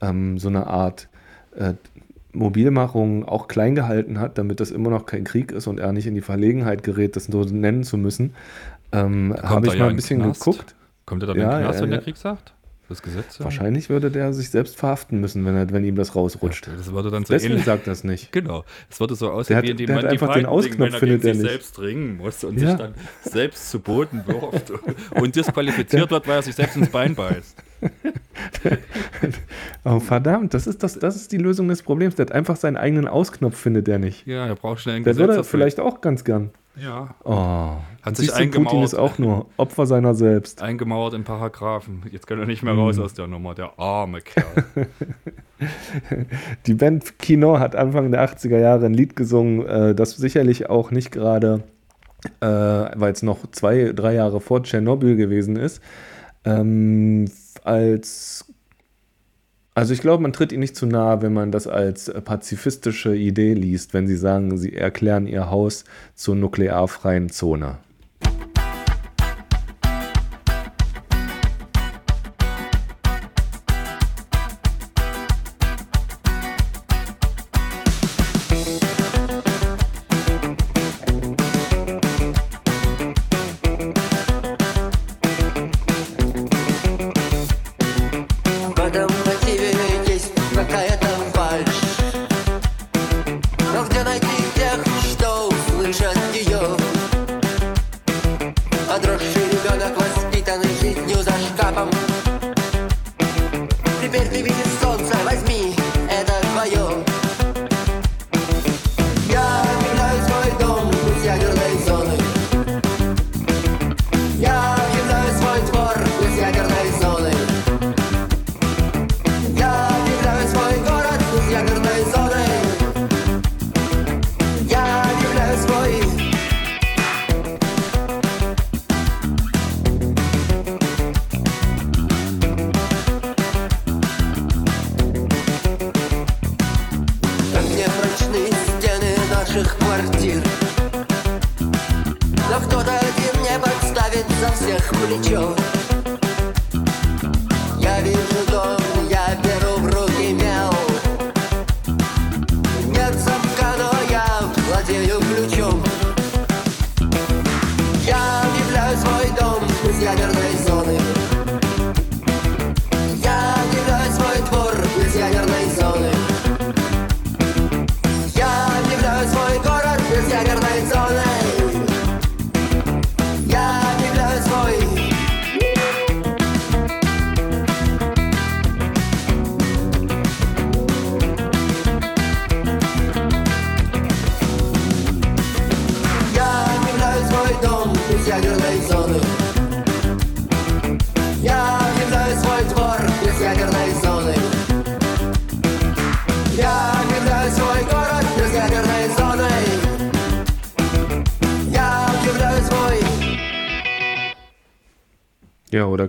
ähm, 0.00 0.38
so 0.38 0.48
eine 0.48 0.66
Art 0.66 1.08
äh, 1.54 1.74
Mobilmachung 2.32 3.24
auch 3.24 3.48
klein 3.48 3.74
gehalten 3.74 4.18
hat, 4.18 4.38
damit 4.38 4.60
das 4.60 4.70
immer 4.70 4.90
noch 4.90 5.06
kein 5.06 5.24
Krieg 5.24 5.52
ist 5.52 5.66
und 5.66 5.80
er 5.80 5.92
nicht 5.92 6.06
in 6.06 6.14
die 6.14 6.20
Verlegenheit 6.20 6.82
gerät, 6.82 7.16
das 7.16 7.24
so 7.24 7.42
nennen 7.42 7.82
zu 7.82 7.96
müssen, 7.96 8.34
ähm, 9.04 9.34
habe 9.42 9.66
er 9.68 9.72
ich 9.72 9.78
ja 9.78 9.84
mal 9.84 9.84
in 9.86 9.90
ein 9.90 9.96
bisschen 9.96 10.22
Knast? 10.22 10.40
geguckt. 10.44 10.74
Kommt 11.04 11.22
er 11.22 11.26
dann 11.28 11.36
Ja, 11.38 11.44
in 11.44 11.50
den 11.50 11.62
Knast, 11.64 11.76
ja, 11.78 11.82
wenn 11.84 11.90
ja. 11.90 11.96
der 11.96 12.04
Krieg 12.04 12.16
sagt? 12.16 12.52
Das 12.88 13.02
Gesetz? 13.02 13.38
ja? 13.38 13.44
Wahrscheinlich 13.44 13.90
würde 13.90 14.12
der 14.12 14.32
sich 14.32 14.48
selbst 14.50 14.76
verhaften 14.76 15.20
müssen, 15.20 15.44
wenn, 15.44 15.56
er, 15.56 15.68
wenn 15.72 15.82
ihm 15.82 15.96
das 15.96 16.14
rausrutscht. 16.14 16.68
Das 16.68 16.92
würde 16.92 17.10
dann 17.10 17.24
so 17.24 17.32
Deswegen 17.34 17.54
ähnlich. 17.54 17.66
sagt 17.66 17.88
das 17.88 18.04
nicht. 18.04 18.30
Genau. 18.36 18.64
Es 18.88 19.00
würde 19.00 19.16
so 19.16 19.26
Der 19.26 19.34
aussehen, 19.34 19.56
hat- 19.56 19.64
wie 19.64 19.70
in 19.70 19.76
dem 19.76 19.86
der 19.86 19.96
hat 19.96 20.02
Monty 20.04 20.12
einfach 20.22 20.34
den 20.34 20.46
Ausknopf, 20.46 20.92
er 20.92 20.98
findet 21.00 21.24
er 21.24 21.34
sich 21.34 21.42
nicht. 21.42 21.50
selbst 21.50 21.80
ringen 21.80 22.16
muss 22.18 22.44
und 22.44 22.60
Ja. 22.60 22.68
sich 22.70 22.78
dann 22.78 22.94
selbst 23.22 23.70
zu 23.72 23.80
Boden 23.80 24.22
wirft 24.26 24.70
und 25.20 25.34
disqualifiziert 25.34 26.08
wird, 26.12 26.28
weil 26.28 26.36
er 26.36 26.42
sich 26.42 26.54
selbst 26.54 26.76
ins 26.76 26.88
Bein 26.90 27.16
beißt. 27.16 27.56
Oh, 29.84 30.00
verdammt, 30.00 30.52
das 30.54 30.66
ist, 30.66 30.82
das, 30.82 30.98
das 30.98 31.16
ist 31.16 31.32
die 31.32 31.38
Lösung 31.38 31.68
des 31.68 31.82
Problems. 31.82 32.16
Der 32.16 32.26
hat 32.26 32.32
einfach 32.32 32.56
seinen 32.56 32.76
eigenen 32.76 33.06
Ausknopf, 33.08 33.56
findet 33.56 33.86
der 33.86 33.98
nicht. 33.98 34.26
Ja, 34.26 34.46
er 34.46 34.54
braucht 34.56 34.80
schnell 34.80 34.96
ein 34.96 35.04
Der 35.04 35.12
Gesetz 35.12 35.20
würde 35.22 35.36
dafür. 35.36 35.50
vielleicht 35.50 35.80
auch 35.80 36.00
ganz 36.00 36.24
gern. 36.24 36.50
Ja, 36.78 37.14
Oh, 37.24 37.76
Hat 38.02 38.16
sich 38.16 38.26
siehst 38.26 38.38
du, 38.38 38.44
Putin 38.44 38.58
eingemauert. 38.58 38.84
ist 38.84 38.94
auch 38.94 39.18
nur 39.18 39.46
Opfer 39.56 39.86
seiner 39.86 40.14
selbst. 40.14 40.60
eingemauert 40.62 41.14
in 41.14 41.24
Paragraphen. 41.24 42.02
Jetzt 42.12 42.26
kann 42.26 42.38
er 42.38 42.44
nicht 42.46 42.62
mehr 42.62 42.74
raus 42.74 42.98
aus 42.98 43.14
der 43.14 43.26
Nummer, 43.26 43.54
der 43.54 43.78
arme 43.78 44.20
Kerl. 44.20 44.64
Die 46.66 46.74
Band 46.74 47.18
Kino 47.18 47.58
hat 47.58 47.74
Anfang 47.74 48.10
der 48.10 48.28
80er 48.28 48.58
Jahre 48.58 48.86
ein 48.86 48.94
Lied 48.94 49.16
gesungen, 49.16 49.64
äh, 49.66 49.94
das 49.94 50.16
sicherlich 50.16 50.68
auch 50.68 50.90
nicht 50.90 51.12
gerade, 51.12 51.64
äh, 52.40 52.46
weil 52.46 53.12
es 53.12 53.22
noch 53.22 53.50
zwei, 53.52 53.92
drei 53.94 54.14
Jahre 54.14 54.40
vor 54.40 54.62
Tschernobyl 54.62 55.16
gewesen 55.16 55.56
ist, 55.56 55.80
ähm, 56.44 57.24
als 57.64 58.52
also 59.76 59.92
ich 59.92 60.00
glaube, 60.00 60.22
man 60.22 60.32
tritt 60.32 60.52
ihnen 60.52 60.60
nicht 60.60 60.74
zu 60.74 60.86
nahe, 60.86 61.20
wenn 61.20 61.34
man 61.34 61.52
das 61.52 61.66
als 61.66 62.10
pazifistische 62.24 63.14
Idee 63.14 63.52
liest, 63.52 63.92
wenn 63.92 64.06
sie 64.06 64.16
sagen, 64.16 64.56
sie 64.56 64.72
erklären 64.74 65.26
ihr 65.26 65.50
Haus 65.50 65.84
zur 66.14 66.34
nuklearfreien 66.34 67.28
Zone. 67.28 67.76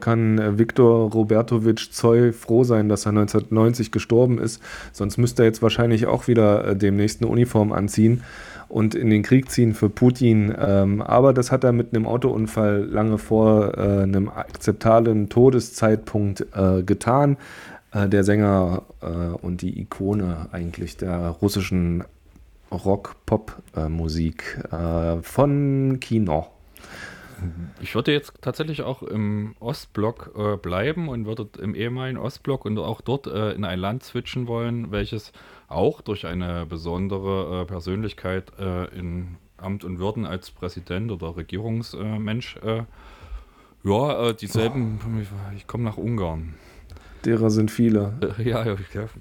Kann 0.07 0.39
äh, 0.39 0.57
Viktor 0.57 1.11
Robertowitsch 1.11 1.91
Zoll 1.91 2.31
froh 2.31 2.63
sein, 2.63 2.87
dass 2.87 3.05
er 3.05 3.09
1990 3.09 3.91
gestorben 3.91 4.39
ist? 4.39 4.63
Sonst 4.93 5.17
müsste 5.17 5.43
er 5.43 5.47
jetzt 5.47 5.61
wahrscheinlich 5.61 6.05
auch 6.05 6.29
wieder 6.29 6.65
äh, 6.65 6.75
demnächst 6.77 7.21
eine 7.21 7.29
Uniform 7.29 7.73
anziehen 7.73 8.23
und 8.69 8.95
in 8.95 9.09
den 9.09 9.21
Krieg 9.21 9.51
ziehen 9.51 9.73
für 9.73 9.89
Putin. 9.89 10.55
Ähm, 10.57 11.01
aber 11.01 11.33
das 11.33 11.51
hat 11.51 11.65
er 11.65 11.73
mit 11.73 11.93
einem 11.93 12.07
Autounfall 12.07 12.87
lange 12.89 13.17
vor 13.17 13.77
äh, 13.77 14.03
einem 14.03 14.29
akzeptablen 14.29 15.27
Todeszeitpunkt 15.27 16.45
getan. 16.85 17.37
Der 17.93 18.23
Sänger 18.23 18.83
und 19.41 19.61
die 19.61 19.79
Ikone 19.79 20.47
eigentlich 20.51 20.97
der 20.97 21.29
russischen 21.29 22.03
Rock-Pop-Musik 22.69 24.59
von 25.21 25.97
Kino. 26.01 26.47
Ich 27.81 27.93
würde 27.95 28.11
jetzt 28.11 28.33
tatsächlich 28.41 28.81
auch 28.81 29.03
im 29.03 29.55
Ostblock 29.59 30.33
äh, 30.35 30.57
bleiben 30.57 31.09
und 31.09 31.25
würde 31.25 31.47
im 31.61 31.75
ehemaligen 31.75 32.17
Ostblock 32.17 32.65
und 32.65 32.77
auch 32.79 33.01
dort 33.01 33.27
äh, 33.27 33.51
in 33.51 33.65
ein 33.65 33.79
Land 33.79 34.03
switchen 34.03 34.47
wollen, 34.47 34.91
welches 34.91 35.31
auch 35.67 36.01
durch 36.01 36.25
eine 36.25 36.65
besondere 36.65 37.61
äh, 37.61 37.65
Persönlichkeit 37.65 38.51
äh, 38.59 38.85
in 38.97 39.37
Amt 39.57 39.83
und 39.83 39.99
Würden 39.99 40.25
als 40.25 40.51
Präsident 40.51 41.11
oder 41.11 41.35
Regierungsmensch, 41.35 42.57
äh, 42.57 42.83
ja, 43.83 44.29
äh, 44.29 44.33
dieselben, 44.35 44.99
ich 45.55 45.67
komme 45.67 45.83
nach 45.83 45.97
Ungarn. 45.97 46.55
Derer 47.25 47.49
sind 47.49 47.71
viele. 47.71 48.13
Äh, 48.37 48.49
Ja, 48.49 48.65
ja, 48.65 48.75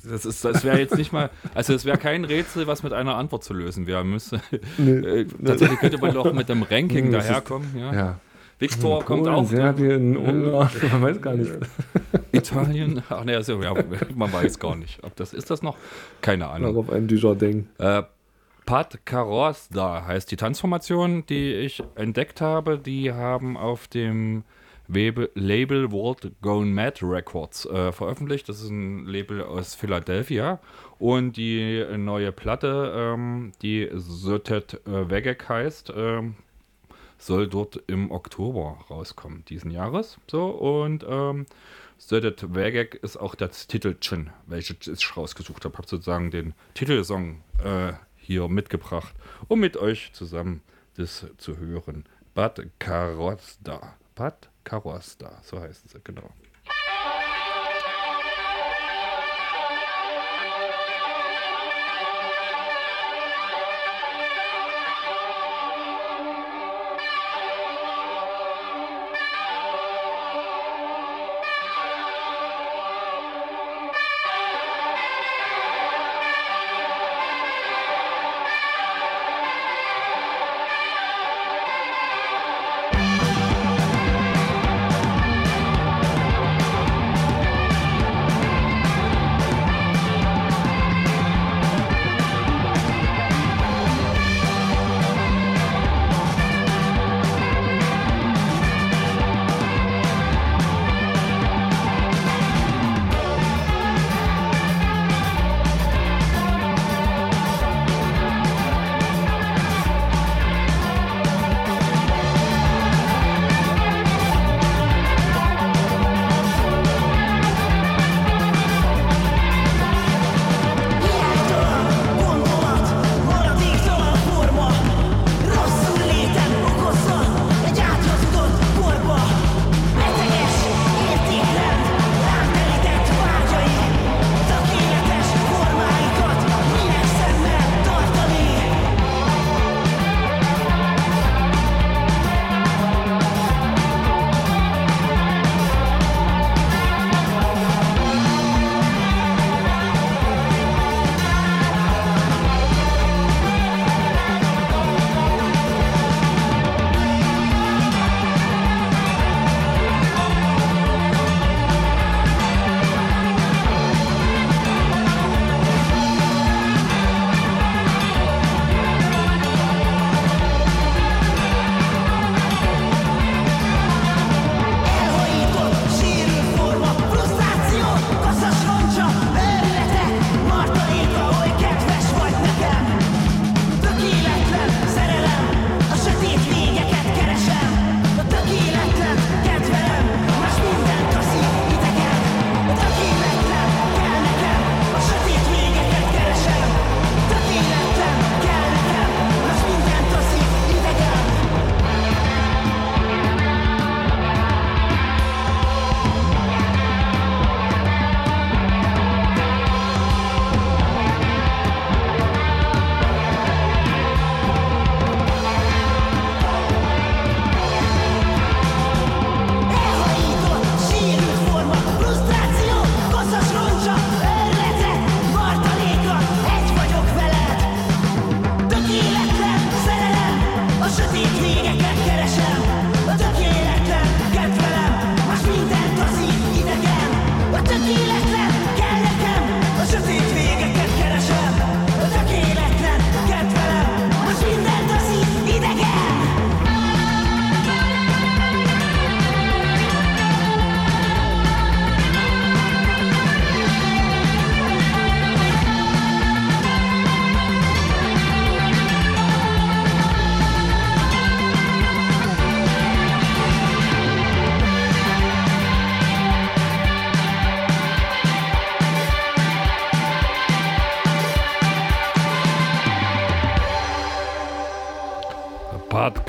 das, 0.08 0.24
ist, 0.24 0.44
das 0.44 0.64
wäre 0.64 0.78
jetzt 0.78 0.96
nicht 0.96 1.12
mal, 1.12 1.30
also 1.54 1.74
es 1.74 1.84
wäre 1.84 1.98
kein 1.98 2.24
Rätsel, 2.24 2.66
was 2.66 2.82
mit 2.82 2.92
einer 2.92 3.16
Antwort 3.16 3.44
zu 3.44 3.54
lösen 3.54 3.86
wäre. 3.86 4.04
Müsste, 4.04 4.40
Nee. 4.78 4.90
äh, 4.92 5.26
tatsächlich 5.44 5.78
könnte 5.80 5.98
man 5.98 6.12
doch 6.14 6.32
mit 6.32 6.48
dem 6.48 6.62
Ranking 6.62 7.06
ist- 7.12 7.28
daherkommen. 7.28 7.68
Ja. 7.78 7.94
Ja. 7.94 8.20
Victor 8.58 9.04
kommt 9.04 9.24
Polen, 9.24 9.34
auch. 9.34 9.46
Serbien, 9.46 10.16
Ungarn, 10.16 10.70
man 10.92 11.02
weiß 11.02 11.20
gar 11.20 11.34
nicht. 11.34 11.52
Italien. 12.32 13.02
Ach 13.10 13.22
ne, 13.24 13.36
also, 13.36 13.60
ja, 13.62 13.74
man 14.14 14.32
weiß 14.32 14.58
gar 14.58 14.76
nicht. 14.76 15.02
Ob 15.04 15.14
das 15.16 15.34
ist 15.34 15.50
das 15.50 15.62
noch? 15.62 15.76
Keine 16.22 16.48
Ahnung. 16.48 16.72
Darauf 16.72 16.90
ein 16.90 17.06
Dujardin. 17.06 17.68
Äh, 17.78 18.02
Pat 18.64 18.98
Carosda 19.04 20.06
heißt 20.06 20.30
die 20.30 20.36
Tanzformation, 20.36 21.24
die 21.26 21.52
ich 21.52 21.82
entdeckt 21.96 22.40
habe. 22.40 22.78
Die 22.78 23.12
haben 23.12 23.56
auf 23.58 23.88
dem 23.88 24.42
Label 24.88 25.90
World 25.92 26.32
Gone 26.42 26.66
Mad 26.66 27.00
Records 27.02 27.66
äh, 27.66 27.92
veröffentlicht. 27.92 28.48
Das 28.48 28.60
ist 28.60 28.70
ein 28.70 29.06
Label 29.06 29.42
aus 29.42 29.74
Philadelphia. 29.74 30.60
Und 30.98 31.36
die 31.36 31.84
neue 31.96 32.32
Platte, 32.32 32.92
ähm, 32.94 33.52
die 33.62 33.88
Sötet 33.92 34.80
äh, 34.86 35.10
Vegek 35.10 35.48
heißt, 35.48 35.92
ähm, 35.94 36.36
soll 37.18 37.48
dort 37.48 37.82
im 37.86 38.10
Oktober 38.10 38.78
rauskommen 38.90 39.44
diesen 39.46 39.70
Jahres. 39.70 40.18
So 40.26 40.46
und 40.48 41.04
ähm, 41.08 41.46
Södet 41.98 42.54
Vegek 42.54 42.94
ist 42.94 43.16
auch 43.16 43.34
das 43.34 43.66
Titelchen, 43.66 44.30
welches 44.46 44.86
ich 44.86 45.16
rausgesucht 45.16 45.64
habe. 45.64 45.76
Habe 45.78 45.88
sozusagen 45.88 46.30
den 46.30 46.54
Titelsong 46.74 47.42
äh, 47.64 47.92
hier 48.16 48.48
mitgebracht, 48.48 49.14
um 49.48 49.60
mit 49.60 49.76
euch 49.76 50.12
zusammen 50.12 50.62
das 50.96 51.26
zu 51.38 51.56
hören. 51.58 52.04
Bad 52.34 52.66
Karosda. 52.78 53.96
Bad 54.14 54.50
Karosda, 54.66 55.40
so 55.44 55.60
heißt 55.60 55.86
es 55.86 56.04
genau. 56.04 56.28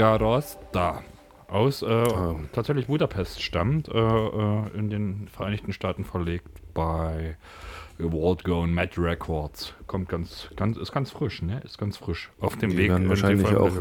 Podgarosta 0.08 1.04
aus 1.50 1.82
äh, 1.82 2.06
tatsächlich 2.54 2.88
Budapest 2.88 3.42
stammt, 3.42 3.90
äh, 3.90 3.98
äh, 3.98 4.78
in 4.78 4.90
den 4.90 5.28
Vereinigten 5.28 5.74
Staaten 5.74 6.06
verlegt 6.06 6.48
bei 6.74 7.36
World 7.98 8.44
Go 8.44 8.64
and 8.64 8.74
Mad 8.74 8.92
Records. 8.98 9.74
Kommt 9.86 10.08
ganz, 10.08 10.50
ganz, 10.56 10.78
ist 10.78 10.92
ganz 10.94 11.12
frisch, 11.12 11.42
ne? 11.42 11.62
Ist 11.66 11.78
ganz 11.78 11.98
frisch. 11.98 12.32
Auf 12.40 12.56
dem 12.56 12.72
Die 12.72 12.78
Weg 12.78 12.90
werden 12.90 12.98
in 12.98 13.04
die 13.04 13.10
wahrscheinlich 13.10 13.56
auch 13.56 13.72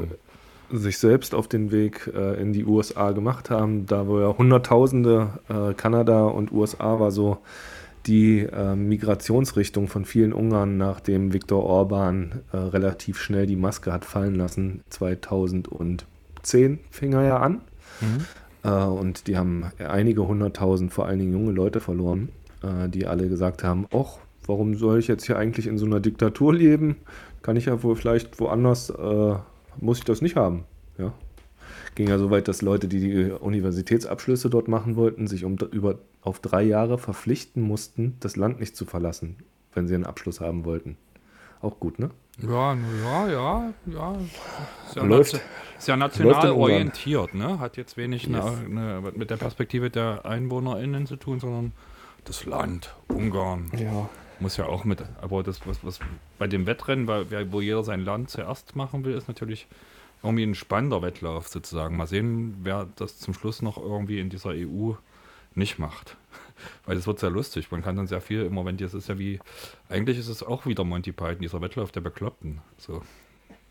sich 0.72 0.98
selbst 0.98 1.32
auf 1.32 1.46
den 1.46 1.70
Weg 1.70 2.10
äh, 2.12 2.40
in 2.40 2.52
die 2.52 2.64
USA 2.64 3.12
gemacht 3.12 3.50
haben, 3.50 3.86
da 3.86 4.08
wo 4.08 4.18
ja 4.18 4.36
Hunderttausende 4.36 5.38
äh, 5.48 5.74
Kanada 5.74 6.24
und 6.24 6.50
USA 6.50 6.98
war 6.98 7.12
so 7.12 7.38
die 8.06 8.40
äh, 8.40 8.74
Migrationsrichtung 8.74 9.86
von 9.86 10.04
vielen 10.04 10.32
Ungarn, 10.32 10.76
nachdem 10.76 11.32
Viktor 11.32 11.62
Orban 11.64 12.42
äh, 12.52 12.56
relativ 12.56 13.20
schnell 13.20 13.46
die 13.46 13.56
Maske 13.56 13.92
hat 13.92 14.04
fallen 14.04 14.34
lassen. 14.34 14.82
2010 14.90 16.02
fing 16.90 17.12
er 17.12 17.22
ja 17.22 17.38
an. 17.38 17.60
Äh, 18.62 18.84
und 18.84 19.26
die 19.26 19.36
haben 19.36 19.64
einige 19.78 20.26
hunderttausend, 20.26 20.92
vor 20.92 21.06
allen 21.06 21.18
Dingen 21.18 21.32
junge 21.32 21.52
Leute 21.52 21.80
verloren, 21.80 22.30
äh, 22.62 22.88
die 22.88 23.06
alle 23.06 23.28
gesagt 23.28 23.64
haben, 23.64 23.86
ach, 23.94 24.18
warum 24.46 24.74
soll 24.74 24.98
ich 24.98 25.08
jetzt 25.08 25.26
hier 25.26 25.38
eigentlich 25.38 25.66
in 25.66 25.78
so 25.78 25.86
einer 25.86 26.00
Diktatur 26.00 26.54
leben? 26.54 26.96
Kann 27.42 27.56
ich 27.56 27.66
ja 27.66 27.82
wohl 27.82 27.96
vielleicht 27.96 28.40
woanders, 28.40 28.90
äh, 28.90 29.34
muss 29.80 29.98
ich 29.98 30.04
das 30.04 30.22
nicht 30.22 30.36
haben. 30.36 30.64
Ja. 30.98 31.12
Ging 31.94 32.08
ja 32.08 32.18
so 32.18 32.30
weit, 32.30 32.48
dass 32.48 32.62
Leute, 32.62 32.88
die 32.88 33.00
die 33.00 33.30
Universitätsabschlüsse 33.30 34.50
dort 34.50 34.68
machen 34.68 34.96
wollten, 34.96 35.26
sich 35.26 35.44
um, 35.44 35.56
über, 35.72 35.98
auf 36.20 36.40
drei 36.40 36.62
Jahre 36.62 36.98
verpflichten 36.98 37.62
mussten, 37.62 38.16
das 38.20 38.36
Land 38.36 38.60
nicht 38.60 38.76
zu 38.76 38.84
verlassen, 38.84 39.36
wenn 39.72 39.86
sie 39.86 39.94
einen 39.94 40.04
Abschluss 40.04 40.40
haben 40.40 40.64
wollten. 40.64 40.96
Auch 41.60 41.80
gut, 41.80 41.98
ne? 41.98 42.10
Ja, 42.38 42.74
ja, 42.74 43.28
ja, 43.28 43.72
ja. 43.86 44.16
Ist 44.86 44.96
ja, 44.96 45.02
Läuft- 45.04 45.40
ist 45.78 45.88
ja 45.88 45.96
national 45.96 46.50
orientiert, 46.52 47.34
ne? 47.34 47.58
Hat 47.58 47.76
jetzt 47.76 47.96
wenig 47.96 48.26
eine, 48.26 48.42
eine, 48.44 49.12
mit 49.14 49.30
der 49.30 49.36
Perspektive 49.36 49.90
der 49.90 50.26
EinwohnerInnen 50.26 51.06
zu 51.06 51.16
tun, 51.16 51.40
sondern 51.40 51.72
das 52.24 52.44
Land, 52.44 52.94
Ungarn. 53.08 53.70
Ja. 53.78 54.08
Muss 54.38 54.58
ja 54.58 54.66
auch 54.66 54.84
mit, 54.84 55.02
aber 55.22 55.42
das, 55.42 55.66
was, 55.66 55.82
was 55.82 55.98
bei 56.38 56.46
dem 56.46 56.66
Wettrennen, 56.66 57.06
weil, 57.06 57.50
wo 57.52 57.62
jeder 57.62 57.82
sein 57.84 58.04
Land 58.04 58.28
zuerst 58.30 58.76
machen 58.76 59.04
will, 59.04 59.14
ist 59.14 59.28
natürlich 59.28 59.66
irgendwie 60.22 60.42
ein 60.44 60.54
spannender 60.54 61.00
Wettlauf 61.00 61.48
sozusagen. 61.48 61.96
Mal 61.96 62.06
sehen, 62.06 62.56
wer 62.62 62.86
das 62.96 63.18
zum 63.18 63.32
Schluss 63.32 63.62
noch 63.62 63.78
irgendwie 63.78 64.20
in 64.20 64.28
dieser 64.28 64.50
EU 64.50 64.92
nicht 65.54 65.78
macht. 65.78 66.16
Weil 66.84 66.96
das 66.96 67.06
wird 67.06 67.18
sehr 67.18 67.30
lustig. 67.30 67.70
Man 67.70 67.82
kann 67.82 67.96
dann 67.96 68.06
sehr 68.06 68.20
viel 68.20 68.42
im 68.42 68.54
Moment, 68.54 68.80
das 68.80 68.94
ist 68.94 69.08
ja 69.08 69.18
wie, 69.18 69.38
eigentlich 69.88 70.18
ist 70.18 70.28
es 70.28 70.42
auch 70.42 70.66
wieder 70.66 70.84
Monty 70.84 71.12
Python, 71.12 71.40
dieser 71.40 71.60
Wettlauf 71.60 71.92
der 71.92 72.00
Bekloppten. 72.00 72.60
So. 72.78 73.02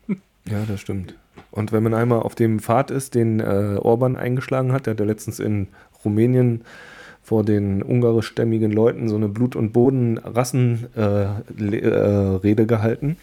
Ja, 0.48 0.64
das 0.64 0.80
stimmt. 0.80 1.16
Und 1.50 1.72
wenn 1.72 1.82
man 1.82 1.92
einmal 1.92 2.20
auf 2.20 2.36
dem 2.36 2.60
Pfad 2.60 2.92
ist, 2.92 3.16
den 3.16 3.40
äh, 3.40 3.78
Orban 3.80 4.14
eingeschlagen 4.14 4.72
hat, 4.72 4.86
der 4.86 4.92
hat 4.92 5.00
ja 5.00 5.06
letztens 5.06 5.40
in 5.40 5.66
Rumänien 6.04 6.62
vor 7.26 7.42
den 7.42 7.82
ungarischstämmigen 7.82 8.70
Leuten 8.70 9.08
so 9.08 9.16
eine 9.16 9.28
Blut- 9.28 9.56
und 9.56 9.72
Bodenrassenrede 9.72 11.48
äh, 12.44 12.62
äh, 12.62 12.66
gehalten, 12.66 13.16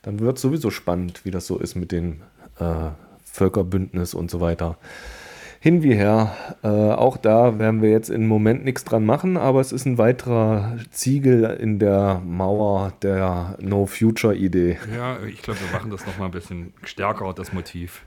dann 0.00 0.20
wird 0.20 0.38
sowieso 0.38 0.70
spannend, 0.70 1.26
wie 1.26 1.30
das 1.30 1.46
so 1.46 1.58
ist 1.58 1.74
mit 1.74 1.92
dem 1.92 2.22
äh, 2.58 2.88
Völkerbündnis 3.24 4.14
und 4.14 4.30
so 4.30 4.40
weiter. 4.40 4.78
Hin 5.64 5.82
wie 5.82 5.94
her, 5.94 6.30
äh, 6.62 6.68
auch 6.68 7.16
da 7.16 7.58
werden 7.58 7.80
wir 7.80 7.88
jetzt 7.88 8.10
im 8.10 8.26
Moment 8.26 8.66
nichts 8.66 8.84
dran 8.84 9.06
machen, 9.06 9.38
aber 9.38 9.62
es 9.62 9.72
ist 9.72 9.86
ein 9.86 9.96
weiterer 9.96 10.76
Ziegel 10.90 11.44
in 11.58 11.78
der 11.78 12.20
Mauer 12.22 12.92
der 13.00 13.56
No-Future-Idee. 13.62 14.76
Ja, 14.94 15.16
ich 15.26 15.40
glaube, 15.40 15.60
wir 15.60 15.72
machen 15.72 15.90
das 15.90 16.04
nochmal 16.04 16.28
ein 16.28 16.32
bisschen 16.32 16.74
stärker, 16.82 17.32
das 17.32 17.54
Motiv. 17.54 18.02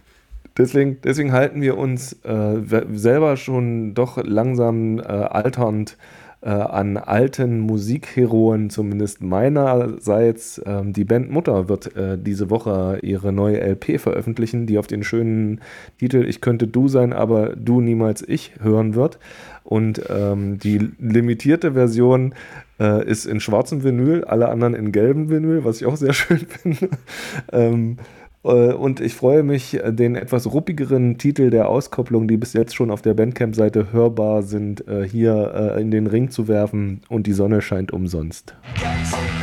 Deswegen, 0.56 1.02
deswegen 1.02 1.32
halten 1.32 1.60
wir 1.62 1.80
uns 1.80 2.14
äh, 2.24 2.62
selber 2.94 3.38
schon 3.38 3.96
doch 3.96 4.24
langsam 4.24 5.00
äh, 5.00 5.02
alternd 5.02 5.98
äh, 6.42 6.50
an 6.50 6.98
alten 6.98 7.60
Musikheroen, 7.60 8.70
zumindest 8.70 9.22
meinerseits. 9.22 10.62
Ähm, 10.66 10.94
die 10.94 11.04
Band 11.04 11.32
Mutter 11.32 11.68
wird 11.68 11.96
äh, 11.96 12.18
diese 12.18 12.50
Woche 12.50 13.00
ihre 13.02 13.32
neue 13.34 13.60
LP 13.60 14.00
veröffentlichen, 14.00 14.68
die 14.68 14.78
auf 14.78 14.88
den 14.88 15.04
schönen 15.04 15.62
Titel 16.00 16.26
Ich 16.28 16.42
könnte 16.42 16.68
du 16.68 16.88
sein, 16.88 17.14
aber 17.14 17.56
du 17.56 17.82
niemals 17.82 18.22
ich 18.28 18.54
hören 18.60 18.96
wird. 18.96 19.20
Und 19.64 20.02
ähm, 20.10 20.60
die 20.60 20.90
limitierte 21.00 21.74
Version 21.74 22.34
äh, 22.80 23.06
ist 23.06 23.26
in 23.26 23.40
schwarzem 23.40 23.84
Vinyl, 23.84 24.24
alle 24.24 24.50
anderen 24.50 24.76
in 24.76 24.92
gelbem 24.92 25.30
Vinyl, 25.30 25.66
was 25.66 25.82
ich 25.82 25.88
auch 25.88 25.98
sehr 25.98 26.14
schön 26.14 26.40
finde. 26.48 26.90
ähm, 27.52 27.98
äh, 28.00 28.04
und 28.52 29.00
ich 29.00 29.14
freue 29.14 29.44
mich, 29.44 29.84
äh, 29.84 29.92
den 29.92 30.16
etwas 30.16 30.52
ruppigeren 30.52 31.18
Titel 31.18 31.50
der 31.50 31.70
Auskopplung, 31.70 32.28
die 32.28 32.38
bis 32.38 32.54
jetzt 32.54 32.76
schon 32.76 32.92
auf 32.92 33.02
der 33.02 33.14
Bandcamp-Seite 33.14 33.92
hörbar 33.92 34.44
sind, 34.44 34.88
äh, 34.88 35.08
hier 35.08 35.76
äh, 35.76 35.82
in 35.82 35.92
den 35.92 36.08
Ring 36.08 36.30
zu 36.30 36.48
werfen. 36.48 37.02
Und 37.10 37.28
die 37.28 37.34
Sonne 37.34 37.62
scheint 37.62 37.92
umsonst. 37.92 38.56
ganze 38.82 39.37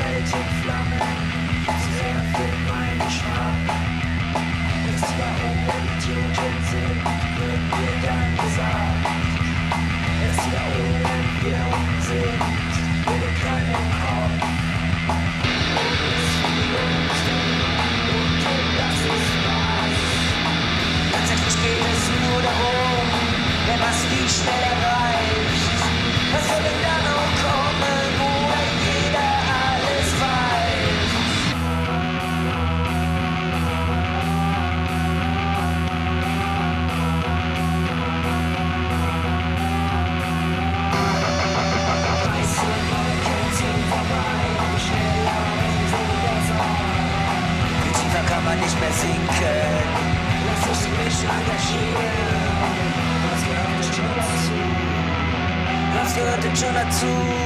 gehört 56.84 57.43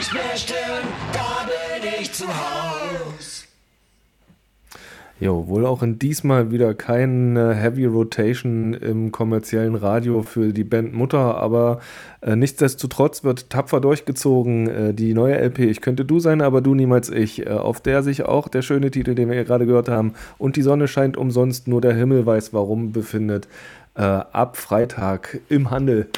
nicht 0.00 0.14
mehr 0.14 0.34
stören, 0.34 0.88
da 1.12 1.46
bin 1.46 1.90
ich 2.00 2.10
zu 2.10 2.26
Haus. 2.26 3.46
Jo, 5.20 5.46
wohl 5.46 5.66
auch 5.66 5.82
in 5.82 5.98
diesmal 5.98 6.50
wieder 6.50 6.72
keine 6.72 7.54
Heavy 7.54 7.84
Rotation 7.84 8.72
im 8.72 9.12
kommerziellen 9.12 9.74
Radio 9.74 10.22
für 10.22 10.54
die 10.54 10.64
Band 10.64 10.94
Mutter, 10.94 11.36
aber 11.36 11.80
äh, 12.22 12.34
nichtsdestotrotz 12.34 13.24
wird 13.24 13.50
tapfer 13.50 13.82
durchgezogen. 13.82 14.68
Äh, 14.68 14.94
die 14.94 15.12
neue 15.12 15.36
LP 15.38 15.58
Ich 15.58 15.82
könnte 15.82 16.06
du 16.06 16.18
sein, 16.18 16.40
aber 16.40 16.62
du 16.62 16.74
niemals 16.74 17.10
ich, 17.10 17.44
äh, 17.44 17.50
auf 17.50 17.82
der 17.82 18.02
sich 18.02 18.22
auch 18.22 18.48
der 18.48 18.62
schöne 18.62 18.90
Titel, 18.90 19.14
den 19.14 19.28
wir 19.28 19.36
ja 19.36 19.44
gerade 19.44 19.66
gehört 19.66 19.90
haben, 19.90 20.14
und 20.38 20.56
die 20.56 20.62
Sonne 20.62 20.88
scheint 20.88 21.18
umsonst, 21.18 21.68
nur 21.68 21.82
der 21.82 21.92
Himmel 21.92 22.24
weiß 22.24 22.54
warum, 22.54 22.92
befindet. 22.92 23.48
Äh, 23.96 24.00
ab 24.00 24.56
Freitag 24.56 25.40
im 25.50 25.70
Handel. 25.70 26.08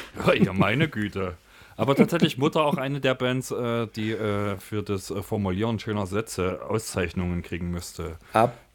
Ja, 0.41 0.53
meine 0.53 0.87
Güte. 0.87 1.33
Aber 1.75 1.95
tatsächlich 1.95 2.37
Mutter 2.37 2.63
auch 2.63 2.77
eine 2.77 2.99
der 2.99 3.15
Bands, 3.15 3.51
äh, 3.51 3.87
die 3.95 4.11
äh, 4.11 4.57
für 4.57 4.83
das 4.83 5.11
äh, 5.11 5.21
Formulieren 5.21 5.79
schöner 5.79 6.05
Sätze 6.05 6.61
Auszeichnungen 6.67 7.41
kriegen 7.41 7.71
müsste. 7.71 8.17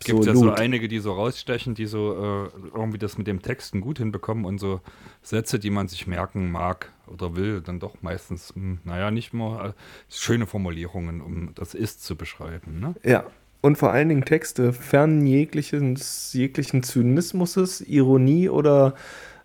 Gibt 0.04 0.18
Absolut. 0.20 0.26
ja 0.26 0.34
so 0.34 0.50
einige, 0.52 0.88
die 0.88 0.98
so 0.98 1.12
rausstechen, 1.12 1.74
die 1.74 1.86
so 1.86 2.12
äh, 2.12 2.58
irgendwie 2.74 2.98
das 2.98 3.18
mit 3.18 3.26
dem 3.26 3.42
Texten 3.42 3.80
gut 3.80 3.98
hinbekommen 3.98 4.44
und 4.44 4.58
so 4.58 4.80
Sätze, 5.22 5.58
die 5.58 5.70
man 5.70 5.88
sich 5.88 6.06
merken 6.06 6.50
mag 6.50 6.92
oder 7.06 7.36
will, 7.36 7.60
dann 7.60 7.80
doch 7.80 7.96
meistens, 8.02 8.54
hm, 8.54 8.78
naja, 8.84 9.10
nicht 9.10 9.32
mal 9.32 9.70
äh, 9.70 9.72
schöne 10.08 10.46
Formulierungen, 10.46 11.20
um 11.20 11.54
das 11.54 11.74
Ist 11.74 12.04
zu 12.04 12.16
beschreiben. 12.16 12.80
Ne? 12.80 12.94
Ja. 13.02 13.24
Und 13.60 13.76
vor 13.76 13.90
allen 13.90 14.08
Dingen 14.08 14.24
Texte 14.24 14.72
fern 14.72 15.26
jeglichen, 15.26 15.98
jeglichen 16.32 16.84
Zynismus, 16.84 17.80
Ironie 17.80 18.48
oder 18.48 18.94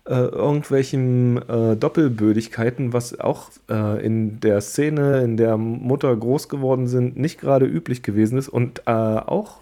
äh, 0.06 0.16
irgendwelchen 0.16 1.38
äh, 1.50 1.76
Doppelbödigkeiten, 1.76 2.94
was 2.94 3.20
auch 3.20 3.50
äh, 3.70 4.06
in 4.06 4.40
der 4.40 4.62
Szene, 4.62 5.22
in 5.22 5.38
der 5.38 5.58
Mutter 5.58 6.16
groß 6.16 6.50
geworden 6.50 6.88
sind, 6.88 7.18
nicht 7.18 7.40
gerade 7.40 7.66
üblich 7.66 8.04
gewesen 8.04 8.38
ist 8.38 8.50
und 8.50 8.84
äh, 8.86 8.92
auch 8.92 9.60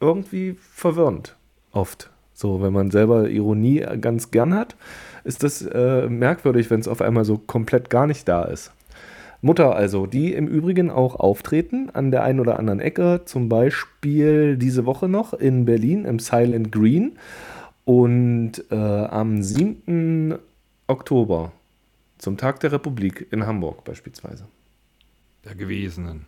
irgendwie 0.00 0.56
verwirrend 0.72 1.36
oft. 1.72 2.10
So, 2.32 2.62
wenn 2.62 2.72
man 2.72 2.90
selber 2.90 3.28
Ironie 3.28 3.84
ganz 4.00 4.30
gern 4.30 4.54
hat, 4.54 4.76
ist 5.24 5.42
das 5.42 5.60
äh, 5.60 6.08
merkwürdig, 6.08 6.70
wenn 6.70 6.80
es 6.80 6.88
auf 6.88 7.02
einmal 7.02 7.24
so 7.24 7.36
komplett 7.36 7.90
gar 7.90 8.06
nicht 8.06 8.26
da 8.28 8.44
ist. 8.44 8.72
Mutter 9.42 9.74
also, 9.74 10.06
die 10.06 10.34
im 10.34 10.46
Übrigen 10.46 10.90
auch 10.90 11.16
auftreten 11.16 11.90
an 11.92 12.10
der 12.10 12.22
einen 12.24 12.40
oder 12.40 12.58
anderen 12.58 12.80
Ecke, 12.80 13.22
zum 13.24 13.48
Beispiel 13.48 14.56
diese 14.56 14.86
Woche 14.86 15.08
noch 15.08 15.32
in 15.32 15.64
Berlin 15.64 16.04
im 16.04 16.18
Silent 16.18 16.70
Green 16.72 17.12
und 17.90 18.52
äh, 18.70 18.76
am 18.76 19.42
7. 19.42 20.38
Oktober 20.86 21.50
zum 22.18 22.36
Tag 22.36 22.60
der 22.60 22.70
Republik 22.70 23.26
in 23.32 23.44
Hamburg 23.44 23.82
beispielsweise. 23.82 24.46
Der 25.44 25.56
Gewesenen. 25.56 26.26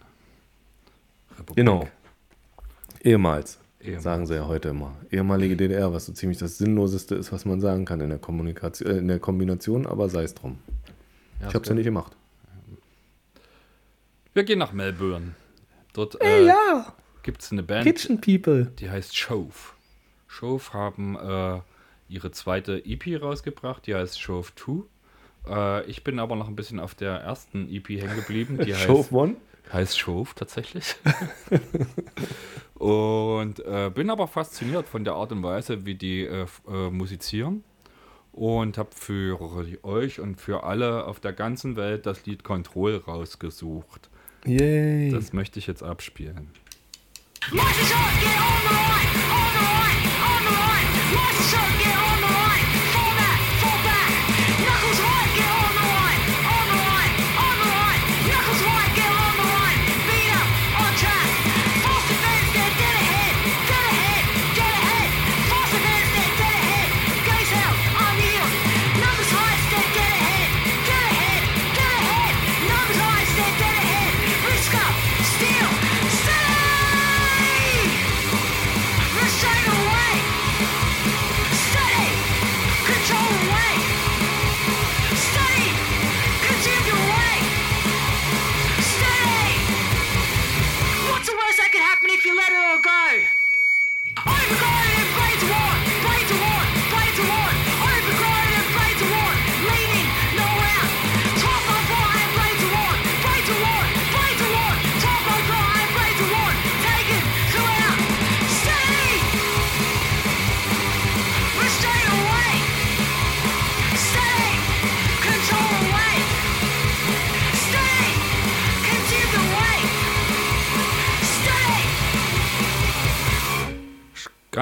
Republik. 1.38 1.54
Genau. 1.54 1.88
Ehemals, 3.04 3.60
Ehemals. 3.80 4.02
sagen 4.02 4.26
sie 4.26 4.34
ja 4.34 4.48
heute 4.48 4.70
immer. 4.70 4.96
Ehemalige 5.12 5.56
DDR, 5.56 5.92
was 5.92 6.06
so 6.06 6.12
ziemlich 6.12 6.38
das 6.38 6.58
Sinnloseste 6.58 7.14
ist, 7.14 7.30
was 7.30 7.44
man 7.44 7.60
sagen 7.60 7.84
kann 7.84 8.00
in 8.00 8.08
der 8.08 8.18
Kommunikation, 8.18 8.90
äh, 8.90 8.98
in 8.98 9.06
der 9.06 9.20
Kombination, 9.20 9.86
aber 9.86 10.08
sei 10.08 10.24
es 10.24 10.34
drum. 10.34 10.58
ich 11.38 11.54
habe 11.54 11.60
es 11.60 11.68
ja 11.68 11.76
nicht 11.76 11.84
gemacht. 11.84 12.16
Wir 14.34 14.42
gehen 14.42 14.58
nach 14.58 14.72
Melbourne. 14.72 15.36
Dort 15.92 16.20
äh, 16.20 16.44
ja, 16.44 16.92
gibt 17.22 17.40
es 17.40 17.52
eine 17.52 17.62
Band, 17.62 17.84
Kitchen 17.84 18.20
People. 18.20 18.72
die 18.80 18.90
heißt 18.90 19.16
Shove. 19.16 19.74
Shove 20.32 20.72
haben 20.72 21.16
äh, 21.16 21.60
ihre 22.08 22.30
zweite 22.30 22.82
EP 22.86 23.20
rausgebracht, 23.20 23.86
die 23.86 23.94
heißt 23.94 24.18
Shove 24.18 24.52
2. 24.54 24.82
Äh, 25.46 25.90
ich 25.90 26.04
bin 26.04 26.18
aber 26.18 26.36
noch 26.36 26.48
ein 26.48 26.56
bisschen 26.56 26.80
auf 26.80 26.94
der 26.94 27.16
ersten 27.16 27.68
EP 27.68 27.88
hängen 27.90 28.16
geblieben, 28.16 28.58
die 28.64 28.74
heißt, 28.74 28.84
Show 28.84 29.06
One. 29.10 29.36
heißt 29.70 29.98
Shove 29.98 30.32
tatsächlich. 30.34 30.96
und 32.74 33.60
äh, 33.60 33.90
bin 33.94 34.08
aber 34.08 34.26
fasziniert 34.26 34.88
von 34.88 35.04
der 35.04 35.14
Art 35.14 35.32
und 35.32 35.42
Weise, 35.42 35.84
wie 35.84 35.96
die 35.96 36.22
äh, 36.22 36.46
äh, 36.66 36.90
musizieren. 36.90 37.62
Und 38.32 38.78
habe 38.78 38.88
für 38.94 39.38
euch 39.84 40.18
und 40.18 40.40
für 40.40 40.64
alle 40.64 41.04
auf 41.04 41.20
der 41.20 41.34
ganzen 41.34 41.76
Welt 41.76 42.06
das 42.06 42.24
Lied 42.24 42.42
Control 42.42 42.96
rausgesucht. 42.96 44.08
Yay. 44.46 45.10
Das 45.10 45.34
möchte 45.34 45.58
ich 45.58 45.66
jetzt 45.66 45.82
abspielen. 45.82 46.50
Monster 47.50 47.84
Shark, 47.84 48.20
get 48.22 48.86
on 48.86 48.91
Yes, 51.12 51.50
sir. 51.50 51.81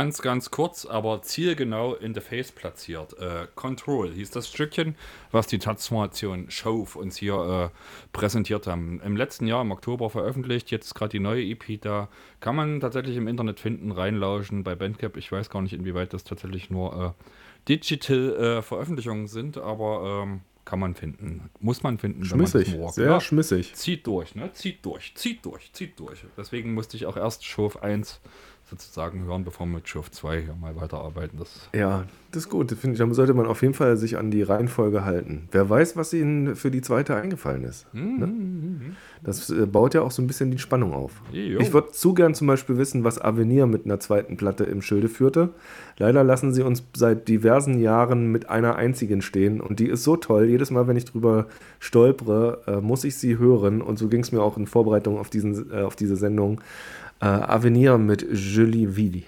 Ganz, 0.01 0.23
ganz 0.23 0.51
kurz, 0.51 0.87
aber 0.87 1.21
zielgenau 1.21 1.95
in 1.95 2.15
the 2.15 2.23
face 2.23 2.53
platziert. 2.53 3.19
Äh, 3.19 3.49
Control 3.55 4.11
hieß 4.11 4.31
das 4.31 4.49
Stückchen, 4.49 4.95
was 5.31 5.47
die 5.47 5.59
Transformation 5.59 6.51
Shove 6.51 6.97
uns 6.97 7.19
hier 7.19 7.71
äh, 7.71 8.09
präsentiert 8.15 8.67
haben. 8.67 9.03
Im 9.05 9.15
letzten 9.15 9.47
Jahr, 9.47 9.61
im 9.61 9.71
Oktober 9.73 10.09
veröffentlicht, 10.09 10.71
jetzt 10.71 10.95
gerade 10.95 11.11
die 11.11 11.21
neue 11.21 11.43
EP 11.45 11.79
da. 11.83 12.09
Kann 12.41 12.57
man 12.57 12.81
tatsächlich 12.81 13.15
im 13.19 13.29
Internet 13.29 13.61
finden, 13.61 13.93
reinlauschen 13.93 14.65
bei 14.65 14.75
Bandcamp. 14.75 15.19
Ich 15.19 15.31
weiß 15.31 15.51
gar 15.51 15.61
nicht, 15.61 15.75
inwieweit 15.75 16.15
das 16.15 16.25
tatsächlich 16.25 16.71
nur 16.71 17.15
äh, 17.19 17.69
Digital-Veröffentlichungen 17.69 19.27
sind, 19.27 19.59
aber 19.59 20.23
ähm, 20.25 20.41
kann 20.65 20.79
man 20.79 20.95
finden. 20.95 21.51
Muss 21.61 21.83
man 21.83 21.99
finden, 21.99 22.25
Schmissig, 22.25 22.75
sehr 22.93 23.05
Ja. 23.07 23.21
schmissig. 23.21 23.75
Zieht 23.75 24.07
durch, 24.07 24.35
ne? 24.35 24.51
Zieht 24.55 24.83
durch, 24.87 25.13
zieht 25.15 25.45
durch, 25.45 25.71
zieht 25.75 26.01
durch. 26.01 26.25
Deswegen 26.39 26.73
musste 26.73 26.97
ich 26.97 27.05
auch 27.05 27.19
erst 27.19 27.45
Schurf 27.45 27.77
1 27.77 28.21
sozusagen 28.71 29.25
hören, 29.25 29.45
bevor 29.45 29.67
wir 29.67 29.75
mit 29.75 29.89
Schurf 29.89 30.11
2 30.11 30.43
hier 30.43 30.55
mal 30.55 30.77
weiterarbeiten. 30.77 31.39
Das 31.39 31.69
Ja, 31.75 32.05
das 32.31 32.45
ist 32.45 32.49
gut. 32.49 32.71
Das 32.71 32.79
Finde 32.79 32.95
ich, 32.95 33.01
da 33.01 33.13
sollte 33.15 33.35
man 33.35 33.47
auf 33.47 33.63
jeden 33.63 33.75
Fall 33.75 33.97
sich 33.97 34.17
an 34.17 34.31
die 34.31 34.43
Reihenfolge 34.43 35.05
halten. 35.05 35.49
Wer 35.51 35.69
weiß, 35.69 35.97
was 35.97 36.13
ihnen 36.13 36.55
für 36.55 36.71
die 36.71 36.81
zweite 36.81 37.17
eingefallen 37.17 37.65
ist. 37.65 37.93
Ne? 37.93 38.95
Das 39.23 39.51
äh, 39.51 39.67
baut 39.67 39.95
ja 39.95 40.03
auch 40.03 40.13
so 40.13 40.23
ein 40.23 40.27
bisschen 40.27 40.51
die 40.51 40.59
Spannung 40.59 40.93
auf. 40.93 41.21
Jo. 41.33 41.59
Ich 41.59 41.73
würde 41.73 41.91
zu 41.91 42.15
gern 42.15 42.35
zum 42.35 42.47
Beispiel 42.47 42.79
wissen, 42.79 43.05
was 43.05 43.21
Avenir 43.21 43.67
mit 43.67 43.85
einer 43.85 44.01
zweiten 44.01 44.37
Platte 44.37 44.65
im 44.65 44.81
Schilde 44.81 45.09
führte. 45.09 45.51
Leider 45.99 46.25
lassen 46.25 46.55
sie 46.55 46.63
uns 46.63 46.85
seit 46.95 47.29
diversen 47.29 47.81
Jahren 47.81 48.31
mit 48.31 48.49
einer 48.49 48.77
einzigen 48.77 49.23
stehen 49.23 49.61
und 49.61 49.81
die 49.81 49.89
ist 49.89 50.05
so 50.05 50.17
toll. 50.17 50.47
Jedes 50.49 50.71
Mal, 50.71 50.87
wenn 50.87 50.97
ich 50.97 51.05
drüber 51.05 51.47
stolpere, 51.81 52.63
äh, 52.67 52.81
muss 52.81 53.05
ich 53.05 53.17
sie 53.17 53.39
hören 53.39 53.83
und 53.83 53.99
so 53.99 54.09
ging 54.09 54.21
es 54.21 54.33
mir 54.33 54.41
auch 54.41 54.57
in 54.57 54.67
Vorbereitung 54.67 55.19
auf, 55.19 55.31
diesen, 55.31 55.71
äh, 55.73 55.83
auf 55.83 55.97
diese 55.97 56.17
Sendung. 56.17 56.61
Äh, 57.21 57.27
Avenir 57.27 57.99
mit 57.99 58.27
Julie 58.33 58.97
Vidi. 58.97 59.27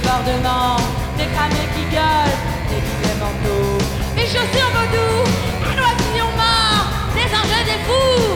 Des 0.00 1.26
cramés 1.34 1.68
qui 1.74 1.84
gueulent, 1.94 2.38
des 2.70 2.80
billets 2.80 3.18
manteaux, 3.20 3.78
des 4.16 4.22
chaussures 4.22 4.70
vaudou, 4.72 5.12
un 5.66 5.76
oisillon 5.82 6.30
mort, 6.34 6.86
des 7.14 7.20
et 7.20 7.64
des 7.64 7.84
fous. 7.84 8.31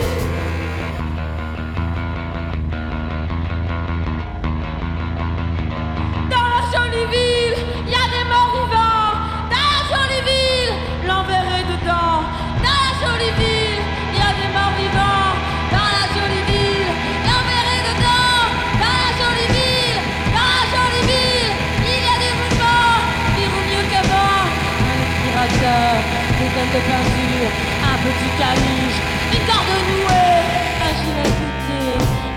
De 26.72 26.80
peinture, 26.80 27.50
un 27.92 27.96
petit 28.04 28.30
caniche, 28.38 29.00
une 29.32 29.44
corde 29.46 29.72
nouée, 29.88 30.42
un 30.86 30.92
gilet 30.98 31.30
couté, 31.38 31.80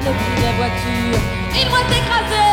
le 0.05 0.11
prix 0.19 0.37
des 0.43 0.53
voitures, 0.57 1.21
une 1.61 1.69
boîte 1.69 1.91
écrasée, 1.91 2.48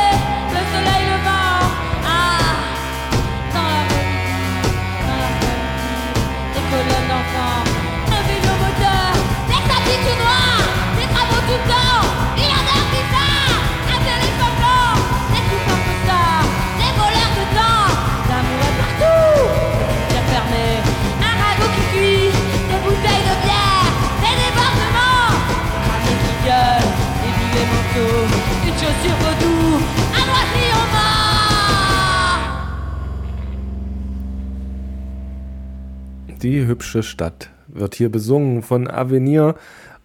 Die 36.47 36.64
hübsche 36.64 37.03
Stadt 37.03 37.51
wird 37.66 37.97
hier 37.97 38.09
besungen 38.09 38.62
von 38.62 38.88
Avenir 38.88 39.57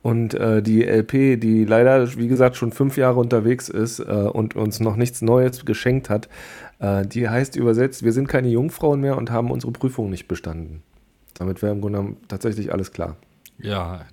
und 0.02 0.34
äh, 0.34 0.64
die 0.64 0.84
LP, 0.84 1.39
die 1.39 1.66
leider, 1.66 2.18
wie 2.18 2.28
gesagt, 2.28 2.56
schon 2.56 2.72
fünf 2.72 2.98
Jahre 2.98 3.20
unterwegs 3.20 3.70
ist 3.70 4.00
äh, 4.00 4.04
und 4.04 4.56
uns 4.56 4.80
noch 4.80 4.96
nichts 4.96 5.22
Neues 5.22 5.66
geschenkt 5.66 6.10
hat, 6.10 6.30
äh, 6.80 7.06
die 7.06 7.30
heißt 7.30 7.56
übersetzt, 7.58 8.02
wir 8.02 8.12
sind 8.12 8.28
keine 8.28 8.48
Jungfrauen 8.48 9.02
mehr 9.02 9.18
und 9.18 9.30
haben 9.30 9.52
unsere 9.52 9.72
Prüfung 9.72 10.10
nicht 10.10 10.28
bestanden. 10.28 10.82
Damit 11.36 11.62
wäre 11.62 11.74
im 11.74 11.82
Grunde 11.82 12.00
genommen 12.00 12.18
tatsächlich 12.28 12.74
alles 12.74 12.92
klar. 12.92 13.18
Ja. 13.60 14.08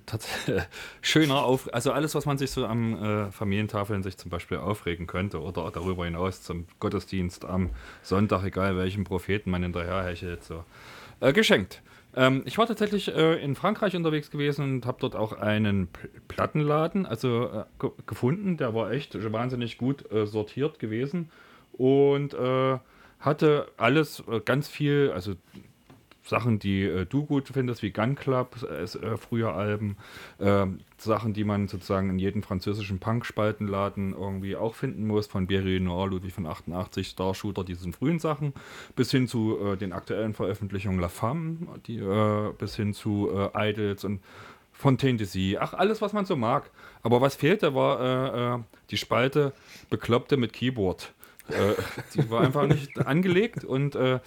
Schöner 1.01 1.43
auf, 1.43 1.73
also 1.73 1.93
alles, 1.93 2.13
was 2.13 2.27
man 2.27 2.37
sich 2.37 2.51
so 2.51 2.67
am 2.67 2.93
äh, 3.03 3.31
Familientafeln 3.31 4.03
sich 4.03 4.17
zum 4.17 4.29
Beispiel 4.29 4.57
aufregen 4.57 5.07
könnte 5.07 5.41
oder 5.41 5.71
darüber 5.71 6.05
hinaus 6.05 6.43
zum 6.43 6.67
Gottesdienst 6.79 7.43
am 7.43 7.71
Sonntag, 8.03 8.43
egal 8.43 8.77
welchen 8.77 9.03
Propheten 9.03 9.49
man 9.49 9.63
hinterherhechelt, 9.63 10.43
so 10.43 10.63
äh, 11.21 11.33
geschenkt. 11.33 11.81
Ähm, 12.15 12.43
ich 12.45 12.57
war 12.57 12.65
tatsächlich 12.67 13.13
äh, 13.13 13.43
in 13.43 13.55
Frankreich 13.55 13.95
unterwegs 13.95 14.31
gewesen 14.31 14.63
und 14.75 14.85
habe 14.85 14.97
dort 14.99 15.15
auch 15.15 15.33
einen 15.33 15.87
P 15.87 16.07
Plattenladen 16.27 17.05
also 17.05 17.49
äh, 17.49 17.63
ge 17.79 17.91
gefunden. 18.05 18.57
Der 18.57 18.73
war 18.73 18.91
echt 18.91 19.15
wahnsinnig 19.31 19.77
gut 19.77 20.11
äh, 20.11 20.25
sortiert 20.25 20.79
gewesen 20.79 21.29
und 21.73 22.33
äh, 22.33 22.79
hatte 23.19 23.67
alles 23.77 24.23
äh, 24.29 24.39
ganz 24.39 24.67
viel, 24.67 25.11
also 25.13 25.33
Sachen, 26.29 26.59
die 26.59 26.83
äh, 26.83 27.05
du 27.05 27.25
gut 27.25 27.49
findest, 27.51 27.81
wie 27.83 27.91
Gun 27.91 28.15
Club, 28.15 28.55
äh, 28.63 28.83
äh, 28.83 29.17
früher 29.17 29.53
Alben, 29.53 29.97
ähm, 30.39 30.79
Sachen, 30.97 31.33
die 31.33 31.43
man 31.43 31.67
sozusagen 31.67 32.09
in 32.09 32.19
jedem 32.19 32.43
französischen 32.43 32.99
Punk-Spaltenladen 32.99 34.13
irgendwie 34.13 34.55
auch 34.55 34.75
finden 34.75 35.07
muss, 35.07 35.27
von 35.27 35.47
Berry 35.47 35.79
Noir, 35.79 36.07
Ludwig 36.07 36.33
von 36.33 36.45
88, 36.45 37.07
Star 37.07 37.33
Shooter, 37.33 37.63
diesen 37.63 37.93
frühen 37.93 38.19
Sachen, 38.19 38.53
bis 38.95 39.11
hin 39.11 39.27
zu 39.27 39.57
äh, 39.59 39.77
den 39.77 39.93
aktuellen 39.93 40.33
Veröffentlichungen 40.33 40.99
La 40.99 41.09
Femme, 41.09 41.67
die, 41.87 41.97
äh, 41.97 42.53
bis 42.57 42.75
hin 42.75 42.93
zu 42.93 43.29
äh, 43.33 43.69
Idols 43.71 44.03
und 44.03 44.21
Fontaine 44.79 45.17
DC, 45.17 45.57
ach, 45.59 45.73
alles, 45.73 46.01
was 46.01 46.13
man 46.13 46.25
so 46.25 46.37
mag. 46.37 46.71
Aber 47.03 47.19
was 47.19 47.35
fehlte, 47.35 47.75
war 47.75 47.99
äh, 47.99 48.55
äh, 48.55 48.59
die 48.91 48.97
Spalte 48.97 49.51
Bekloppte 49.89 50.37
mit 50.37 50.53
Keyboard. 50.53 51.13
Äh, 51.49 51.75
die 52.13 52.29
war 52.29 52.41
einfach 52.41 52.67
nicht 52.67 53.05
angelegt 53.05 53.63
und 53.63 53.95
äh, 53.95 54.19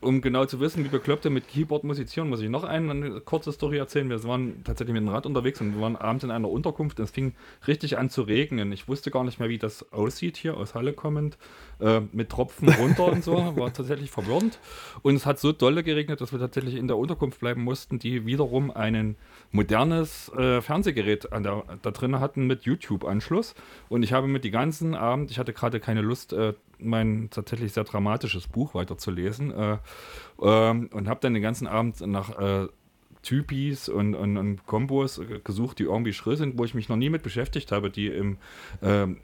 um 0.00 0.20
genau 0.20 0.44
zu 0.44 0.60
wissen, 0.60 0.84
wie 0.84 0.88
Bekloppte 0.88 1.30
mit 1.30 1.48
Keyboard 1.48 1.84
musizieren, 1.84 2.28
muss 2.28 2.40
ich 2.40 2.48
noch 2.48 2.64
eine, 2.64 2.90
eine 2.90 3.20
kurze 3.20 3.52
Story 3.52 3.78
erzählen. 3.78 4.08
Wir 4.08 4.22
waren 4.24 4.62
tatsächlich 4.64 4.92
mit 4.94 5.02
dem 5.02 5.08
Rad 5.08 5.26
unterwegs 5.26 5.60
und 5.60 5.74
wir 5.74 5.80
waren 5.80 5.96
abends 5.96 6.24
in 6.24 6.30
einer 6.30 6.50
Unterkunft 6.50 6.98
und 6.98 7.04
es 7.04 7.10
fing 7.10 7.34
richtig 7.66 7.98
an 7.98 8.10
zu 8.10 8.22
regnen. 8.22 8.72
Ich 8.72 8.88
wusste 8.88 9.10
gar 9.10 9.24
nicht 9.24 9.40
mehr, 9.40 9.48
wie 9.48 9.58
das 9.58 9.92
aussieht 9.92 10.36
hier 10.36 10.56
aus 10.56 10.74
Halle 10.74 10.92
kommend, 10.92 11.38
äh, 11.80 12.00
mit 12.12 12.30
Tropfen 12.30 12.68
runter 12.68 13.06
und 13.06 13.24
so, 13.24 13.56
war 13.56 13.72
tatsächlich 13.72 14.10
verwirrend. 14.10 14.58
Und 15.02 15.14
es 15.14 15.26
hat 15.26 15.38
so 15.38 15.52
dolle 15.52 15.82
geregnet, 15.82 16.20
dass 16.20 16.32
wir 16.32 16.38
tatsächlich 16.38 16.74
in 16.74 16.86
der 16.86 16.98
Unterkunft 16.98 17.40
bleiben 17.40 17.62
mussten, 17.62 17.98
die 17.98 18.26
wiederum 18.26 18.70
ein 18.70 19.16
modernes 19.52 20.30
äh, 20.30 20.60
Fernsehgerät 20.60 21.32
an 21.32 21.42
der, 21.42 21.64
da 21.82 21.90
drin 21.90 22.20
hatten 22.20 22.46
mit 22.46 22.62
YouTube-Anschluss. 22.62 23.54
Und 23.88 24.02
ich 24.02 24.12
habe 24.12 24.28
mit 24.28 24.44
die 24.44 24.50
ganzen 24.50 24.94
Abend, 24.94 25.30
ich 25.30 25.38
hatte 25.38 25.52
gerade 25.52 25.80
keine 25.80 26.02
Lust, 26.02 26.32
äh, 26.32 26.54
mein 26.78 27.28
tatsächlich 27.30 27.72
sehr 27.72 27.84
dramatisches 27.84 28.46
Buch 28.46 28.74
weiterzulesen 28.74 29.52
äh, 29.52 29.78
ähm, 30.42 30.88
und 30.92 31.08
habe 31.08 31.20
dann 31.20 31.34
den 31.34 31.42
ganzen 31.42 31.66
Abend 31.66 32.00
nach 32.06 32.38
äh, 32.38 32.68
Typis 33.22 33.88
und, 33.88 34.14
und, 34.14 34.38
und 34.38 34.66
Kombos 34.66 35.20
gesucht, 35.44 35.78
die 35.78 35.84
irgendwie 35.84 36.12
schrill 36.14 36.36
sind, 36.36 36.58
wo 36.58 36.64
ich 36.64 36.74
mich 36.74 36.88
noch 36.88 36.96
nie 36.96 37.10
mit 37.10 37.22
beschäftigt 37.22 37.70
habe, 37.70 37.90
die 37.90 38.06
im 38.06 38.38
ähm, 38.82 39.18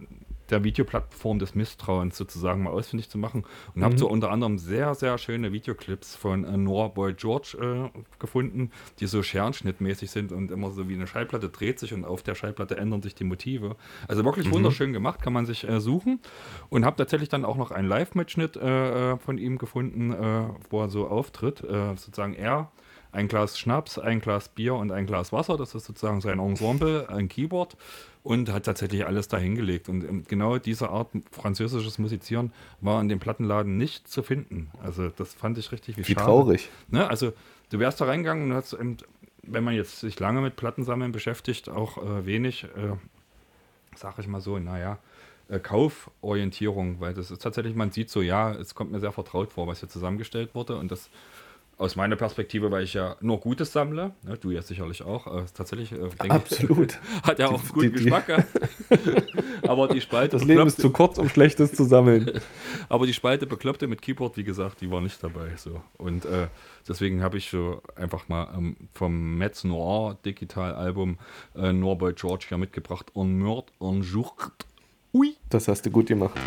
der 0.50 0.64
Videoplattform 0.64 1.38
des 1.38 1.54
Misstrauens 1.54 2.16
sozusagen 2.16 2.62
mal 2.62 2.70
ausfindig 2.70 3.08
zu 3.08 3.18
machen. 3.18 3.44
Und 3.74 3.84
habe 3.84 3.98
so 3.98 4.08
unter 4.08 4.30
anderem 4.30 4.58
sehr, 4.58 4.94
sehr 4.94 5.18
schöne 5.18 5.52
Videoclips 5.52 6.16
von 6.16 6.44
äh, 6.44 6.56
Noah 6.56 6.92
Boy 6.92 7.14
George 7.14 7.56
äh, 7.94 7.98
gefunden, 8.18 8.70
die 9.00 9.06
so 9.06 9.22
scherenschnittmäßig 9.22 10.10
sind 10.10 10.32
und 10.32 10.50
immer 10.50 10.70
so 10.70 10.88
wie 10.88 10.94
eine 10.94 11.06
Schallplatte 11.06 11.48
dreht 11.48 11.78
sich 11.78 11.92
und 11.92 12.04
auf 12.04 12.22
der 12.22 12.34
Schallplatte 12.34 12.76
ändern 12.76 13.02
sich 13.02 13.14
die 13.14 13.24
Motive. 13.24 13.76
Also 14.08 14.24
wirklich 14.24 14.50
wunderschön 14.50 14.92
gemacht, 14.92 15.22
kann 15.22 15.32
man 15.32 15.46
sich 15.46 15.68
äh, 15.68 15.80
suchen. 15.80 16.20
Und 16.68 16.84
habe 16.84 16.96
tatsächlich 16.96 17.28
dann 17.28 17.44
auch 17.44 17.56
noch 17.56 17.70
einen 17.70 17.88
Live-Mitschnitt 17.88 18.56
äh, 18.56 19.12
äh, 19.12 19.18
von 19.18 19.38
ihm 19.38 19.58
gefunden, 19.58 20.12
äh, 20.12 20.48
wo 20.70 20.82
er 20.82 20.88
so 20.88 21.08
auftritt, 21.08 21.62
äh, 21.62 21.96
sozusagen 21.96 22.34
er 22.34 22.70
ein 23.16 23.28
Glas 23.28 23.58
Schnaps, 23.58 23.98
ein 23.98 24.20
Glas 24.20 24.50
Bier 24.50 24.74
und 24.74 24.92
ein 24.92 25.06
Glas 25.06 25.32
Wasser. 25.32 25.56
Das 25.56 25.74
ist 25.74 25.86
sozusagen 25.86 26.20
sein 26.20 26.38
Ensemble, 26.38 27.08
ein 27.08 27.28
Keyboard 27.28 27.76
und 28.22 28.52
hat 28.52 28.64
tatsächlich 28.64 29.06
alles 29.06 29.26
dahingelegt. 29.28 29.88
Und 29.88 30.28
genau 30.28 30.58
diese 30.58 30.90
Art 30.90 31.08
französisches 31.32 31.98
Musizieren 31.98 32.52
war 32.82 33.00
in 33.00 33.08
dem 33.08 33.18
Plattenladen 33.18 33.78
nicht 33.78 34.06
zu 34.06 34.22
finden. 34.22 34.70
Also 34.82 35.08
das 35.08 35.32
fand 35.32 35.56
ich 35.56 35.72
richtig 35.72 35.96
wie, 35.96 36.06
Wie 36.06 36.12
schade. 36.12 36.26
traurig. 36.26 36.68
Ne? 36.88 37.08
Also 37.08 37.32
du 37.70 37.78
wärst 37.78 38.00
da 38.02 38.04
reingegangen 38.04 38.50
und 38.50 38.56
hast, 38.56 38.74
eben, 38.74 38.98
wenn 39.42 39.64
man 39.64 39.74
jetzt 39.74 40.00
sich 40.00 40.20
lange 40.20 40.42
mit 40.42 40.56
Plattensammeln 40.56 41.12
beschäftigt, 41.12 41.70
auch 41.70 41.96
äh, 41.96 42.26
wenig, 42.26 42.64
äh, 42.64 42.96
sag 43.94 44.18
ich 44.18 44.28
mal 44.28 44.42
so, 44.42 44.58
naja, 44.58 44.98
äh, 45.48 45.58
Kauforientierung, 45.58 47.00
weil 47.00 47.14
das 47.14 47.30
ist 47.30 47.40
tatsächlich, 47.40 47.74
man 47.74 47.92
sieht 47.92 48.10
so, 48.10 48.20
ja, 48.20 48.52
es 48.52 48.74
kommt 48.74 48.92
mir 48.92 49.00
sehr 49.00 49.12
vertraut 49.12 49.52
vor, 49.52 49.66
was 49.66 49.80
hier 49.80 49.88
zusammengestellt 49.88 50.54
wurde 50.54 50.76
und 50.76 50.90
das 50.90 51.08
aus 51.78 51.94
meiner 51.94 52.16
Perspektive, 52.16 52.70
weil 52.70 52.84
ich 52.84 52.94
ja 52.94 53.16
nur 53.20 53.38
Gutes 53.38 53.72
sammle, 53.72 54.12
ne, 54.22 54.38
du 54.38 54.50
ja 54.50 54.62
sicherlich 54.62 55.02
auch, 55.02 55.26
äh, 55.26 55.44
tatsächlich, 55.54 55.92
äh, 55.92 55.96
denke 55.98 56.30
Absolut. 56.30 56.92
ich, 56.92 57.22
hat 57.22 57.38
ja 57.38 57.48
auch 57.48 57.60
Die- 57.60 57.68
guten 57.68 57.86
die- 57.88 57.92
Geschmack 57.92 58.26
gehabt. 58.26 58.48
Aber 59.68 59.88
die 59.88 60.00
Spalte 60.00 60.36
Das 60.38 60.44
Leben 60.46 60.66
ist 60.66 60.80
zu 60.80 60.90
kurz, 60.90 61.18
um 61.18 61.28
Schlechtes 61.28 61.72
zu 61.74 61.84
sammeln. 61.84 62.40
aber 62.88 63.04
die 63.06 63.12
Spalte 63.12 63.46
bekloppte 63.46 63.88
mit 63.88 64.00
Keyboard, 64.00 64.36
wie 64.36 64.44
gesagt, 64.44 64.80
die 64.80 64.90
war 64.90 65.00
nicht 65.00 65.22
dabei. 65.24 65.50
So. 65.56 65.82
Und 65.98 66.24
äh, 66.24 66.46
deswegen 66.88 67.20
habe 67.22 67.36
ich 67.38 67.50
so 67.50 67.82
einfach 67.96 68.28
mal 68.28 68.48
ähm, 68.56 68.76
vom 68.92 69.36
Metz 69.36 69.64
Noir 69.64 70.16
Digital-Album 70.24 71.18
äh, 71.56 71.72
Noir 71.72 71.98
Boy 71.98 72.12
George 72.14 72.46
hier 72.48 72.58
mitgebracht. 72.58 73.10
En 73.16 73.38
Mord, 73.40 73.72
en 73.80 74.02
Jourt. 74.02 74.52
Ui. 75.12 75.34
Das 75.50 75.66
hast 75.66 75.84
du 75.84 75.90
gut 75.90 76.06
gemacht. 76.06 76.38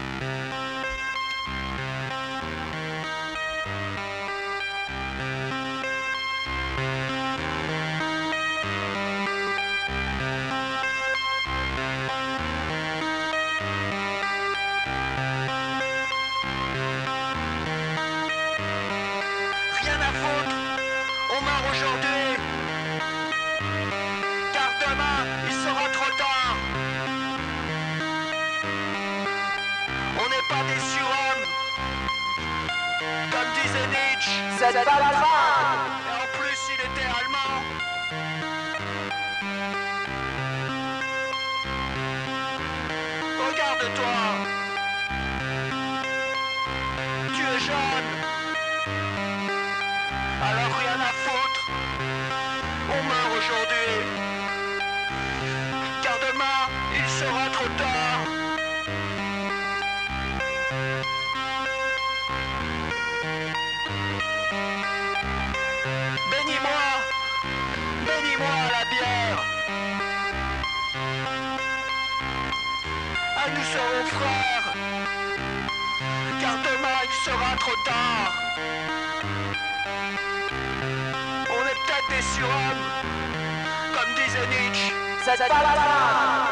Set 34.71 34.85
that 34.85 35.13
fire. 35.15 35.58
Sera 77.29 77.55
trop 77.63 77.77
tard. 77.85 78.31
On 81.55 81.61
est 81.69 81.77
peut-être 81.81 82.09
des 82.15 82.25
surhommes, 82.35 82.85
comme 83.95 84.11
disait 84.15 84.47
Nietzsche. 84.53 84.93
C'est 85.23 85.37
pas 85.37 85.47
grave, 85.47 86.47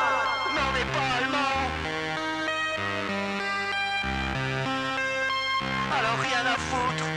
mais 0.54 0.62
on 0.70 0.74
n'est 0.78 0.92
pas 0.98 1.08
allemand. 1.18 1.58
Alors 5.98 6.18
rien 6.28 6.44
à 6.54 6.58
foutre. 6.70 7.08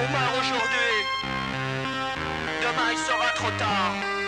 On 0.00 0.06
meurt 0.12 0.34
aujourd'hui. 0.40 0.94
Demain 2.64 2.88
il 2.92 2.98
sera 2.98 3.28
trop 3.34 3.52
tard. 3.58 4.21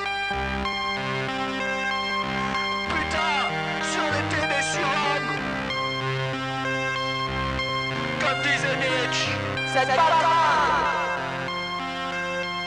C'est. 9.74 9.80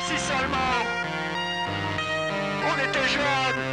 Si 0.08 0.20
seulement 0.20 0.78
on 2.70 2.76
était 2.86 3.08
jeunes. 3.08 3.64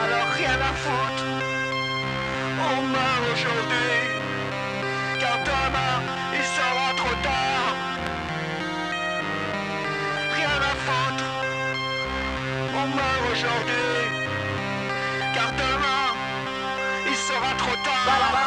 Alors 0.00 0.28
rien 0.38 0.58
à 0.60 0.72
foutre. 0.82 1.24
On 2.68 2.82
meurt 2.82 3.22
aujourd'hui. 3.32 3.99
la 18.10 18.18
la 18.18 18.32
la 18.32 18.39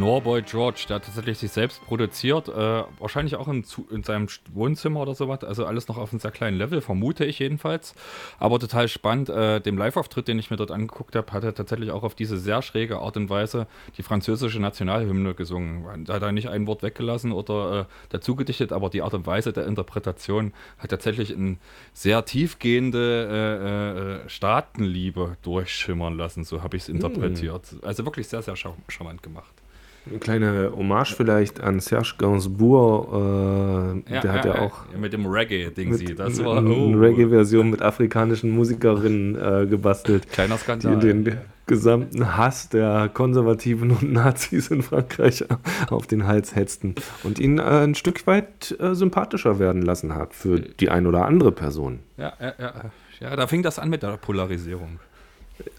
Norboy 0.00 0.42
George, 0.42 0.86
der 0.88 0.96
hat 0.96 1.04
tatsächlich 1.04 1.38
sich 1.38 1.52
selbst 1.52 1.84
produziert, 1.84 2.48
äh, 2.48 2.82
wahrscheinlich 2.98 3.36
auch 3.36 3.46
in, 3.48 3.64
in 3.90 4.02
seinem 4.02 4.28
Wohnzimmer 4.52 5.00
oder 5.00 5.14
sowas, 5.14 5.44
also 5.44 5.66
alles 5.66 5.88
noch 5.88 5.98
auf 5.98 6.10
einem 6.10 6.20
sehr 6.20 6.30
kleinen 6.30 6.56
Level, 6.56 6.80
vermute 6.80 7.24
ich 7.26 7.38
jedenfalls. 7.38 7.94
Aber 8.38 8.58
total 8.58 8.88
spannend, 8.88 9.28
äh, 9.28 9.60
dem 9.60 9.76
Live-Auftritt, 9.76 10.26
den 10.26 10.38
ich 10.38 10.50
mir 10.50 10.56
dort 10.56 10.70
angeguckt 10.70 11.14
habe, 11.14 11.30
hat 11.32 11.44
er 11.44 11.54
tatsächlich 11.54 11.90
auch 11.90 12.02
auf 12.02 12.14
diese 12.14 12.38
sehr 12.38 12.62
schräge 12.62 12.98
Art 12.98 13.16
und 13.16 13.28
Weise 13.28 13.66
die 13.98 14.02
französische 14.02 14.58
Nationalhymne 14.58 15.34
gesungen. 15.34 16.04
Da 16.06 16.14
hat 16.14 16.22
er 16.22 16.32
nicht 16.32 16.48
ein 16.48 16.66
Wort 16.66 16.82
weggelassen 16.82 17.32
oder 17.32 17.80
äh, 17.80 17.84
dazu 18.08 18.34
gedichtet, 18.36 18.72
aber 18.72 18.88
die 18.88 19.02
Art 19.02 19.14
und 19.14 19.26
Weise 19.26 19.52
der 19.52 19.66
Interpretation 19.66 20.52
hat 20.78 20.90
tatsächlich 20.90 21.36
eine 21.36 21.58
sehr 21.92 22.24
tiefgehende 22.24 24.22
äh, 24.24 24.24
äh, 24.24 24.28
Staatenliebe 24.28 25.36
durchschimmern 25.42 26.16
lassen, 26.16 26.44
so 26.44 26.62
habe 26.62 26.76
ich 26.76 26.84
es 26.84 26.88
interpretiert. 26.88 27.76
Also 27.82 28.06
wirklich 28.06 28.28
sehr, 28.28 28.40
sehr 28.40 28.56
charm- 28.56 28.82
charmant 28.88 29.22
gemacht. 29.22 29.59
Eine 30.08 30.18
kleine 30.18 30.72
Hommage 30.74 31.14
vielleicht 31.14 31.60
an 31.60 31.80
Serge 31.80 32.14
Gainsbourg. 32.18 34.04
Äh, 34.06 34.20
der 34.20 34.32
hat 34.32 34.44
ja, 34.46 34.58
auch 34.60 34.84
mit 34.98 35.12
dem 35.12 35.26
Reggae-Ding 35.26 35.94
sie. 35.94 36.14
Das 36.14 36.42
war 36.42 36.58
eine 36.58 36.70
oh, 36.70 36.92
Reggae-Version 36.92 37.70
mit 37.70 37.82
afrikanischen 37.82 38.50
Musikerinnen 38.50 39.36
äh, 39.36 39.66
gebastelt, 39.66 40.30
kleiner 40.32 40.54
die 40.54 40.60
Skandal. 40.60 40.98
den 40.98 41.38
gesamten 41.66 42.36
Hass 42.36 42.68
der 42.68 43.08
Konservativen 43.14 43.92
und 43.92 44.12
Nazis 44.12 44.68
in 44.72 44.82
Frankreich 44.82 45.44
auf 45.90 46.08
den 46.08 46.26
Hals 46.26 46.56
hetzten 46.56 46.96
und 47.22 47.38
ihn 47.38 47.58
äh, 47.58 47.62
ein 47.62 47.94
Stück 47.94 48.26
weit 48.26 48.76
äh, 48.80 48.94
sympathischer 48.94 49.60
werden 49.60 49.82
lassen 49.82 50.16
hat 50.16 50.34
für 50.34 50.58
die 50.58 50.88
ein 50.88 51.06
oder 51.06 51.26
andere 51.26 51.52
Person. 51.52 52.00
Ja, 52.16 52.32
ja, 52.40 52.54
ja, 52.58 52.90
ja, 53.20 53.36
da 53.36 53.46
fing 53.46 53.62
das 53.62 53.78
an 53.78 53.88
mit 53.88 54.02
der 54.02 54.16
Polarisierung. 54.16 54.98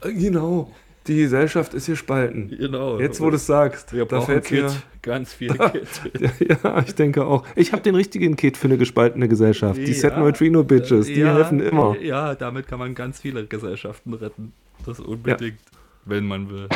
Äh, 0.01 0.13
Genau, 0.13 0.71
die 1.07 1.17
Gesellschaft 1.17 1.73
ist 1.73 1.87
hier 1.87 1.95
spalten. 1.95 2.49
Genau. 2.57 2.99
Jetzt, 2.99 3.19
wo 3.21 3.29
du 3.29 3.35
es 3.35 3.45
sagst, 3.45 3.91
Wir 3.93 4.05
da 4.05 4.17
brauchen 4.17 4.25
fällt 4.27 4.45
Kit, 4.45 4.63
mir 4.63 4.71
ganz 5.01 5.33
viel 5.33 5.53
Kit. 5.53 5.87
Ja, 6.63 6.79
ich 6.85 6.93
denke 6.95 7.25
auch. 7.25 7.43
Ich 7.55 7.71
habe 7.73 7.81
den 7.81 7.95
richtigen 7.95 8.35
Kit 8.35 8.55
für 8.57 8.67
eine 8.67 8.77
gespaltene 8.77 9.27
Gesellschaft. 9.27 9.77
Die 9.79 9.91
Ja. 9.91 9.93
Set 9.93 10.17
Neutrino 10.17 10.63
Bitches, 10.63 11.07
die 11.07 11.25
helfen 11.25 11.59
immer. 11.59 11.97
Ja, 11.99 12.35
damit 12.35 12.67
kann 12.67 12.79
man 12.79 12.93
ganz 12.93 13.19
viele 13.19 13.45
Gesellschaften 13.45 14.13
retten. 14.13 14.53
Das 14.85 14.99
unbedingt, 14.99 15.59
wenn 16.05 16.25
man 16.27 16.49
will. 16.49 16.67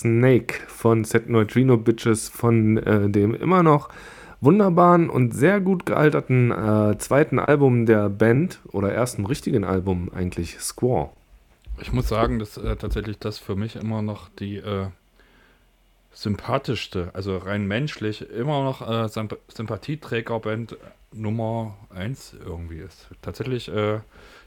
Snake 0.00 0.54
von 0.66 1.04
Set 1.04 1.28
Neutrino 1.28 1.76
Bitches 1.76 2.28
von 2.28 2.78
äh, 2.78 3.10
dem 3.10 3.34
immer 3.34 3.62
noch 3.62 3.90
wunderbaren 4.40 5.10
und 5.10 5.34
sehr 5.34 5.60
gut 5.60 5.84
gealterten 5.84 6.50
äh, 6.50 6.96
zweiten 6.96 7.38
Album 7.38 7.84
der 7.84 8.08
Band 8.08 8.60
oder 8.72 8.92
ersten 8.92 9.26
richtigen 9.26 9.64
Album 9.64 10.10
eigentlich, 10.14 10.58
Squaw. 10.58 11.10
Ich 11.82 11.92
muss 11.92 12.08
sagen, 12.08 12.38
dass 12.38 12.56
äh, 12.56 12.76
tatsächlich 12.76 13.18
das 13.18 13.38
für 13.38 13.56
mich 13.56 13.76
immer 13.76 14.00
noch 14.00 14.30
die 14.30 14.56
äh, 14.56 14.86
sympathischste, 16.12 17.10
also 17.12 17.36
rein 17.36 17.66
menschlich, 17.66 18.28
immer 18.30 18.64
noch 18.64 18.86
äh, 18.88 19.08
Symp 19.08 19.38
Sympathieträgerband 19.48 20.76
Nummer 21.12 21.76
1 21.94 22.36
irgendwie 22.44 22.78
ist. 22.78 23.08
Tatsächlich, 23.20 23.68
äh, 23.68 24.00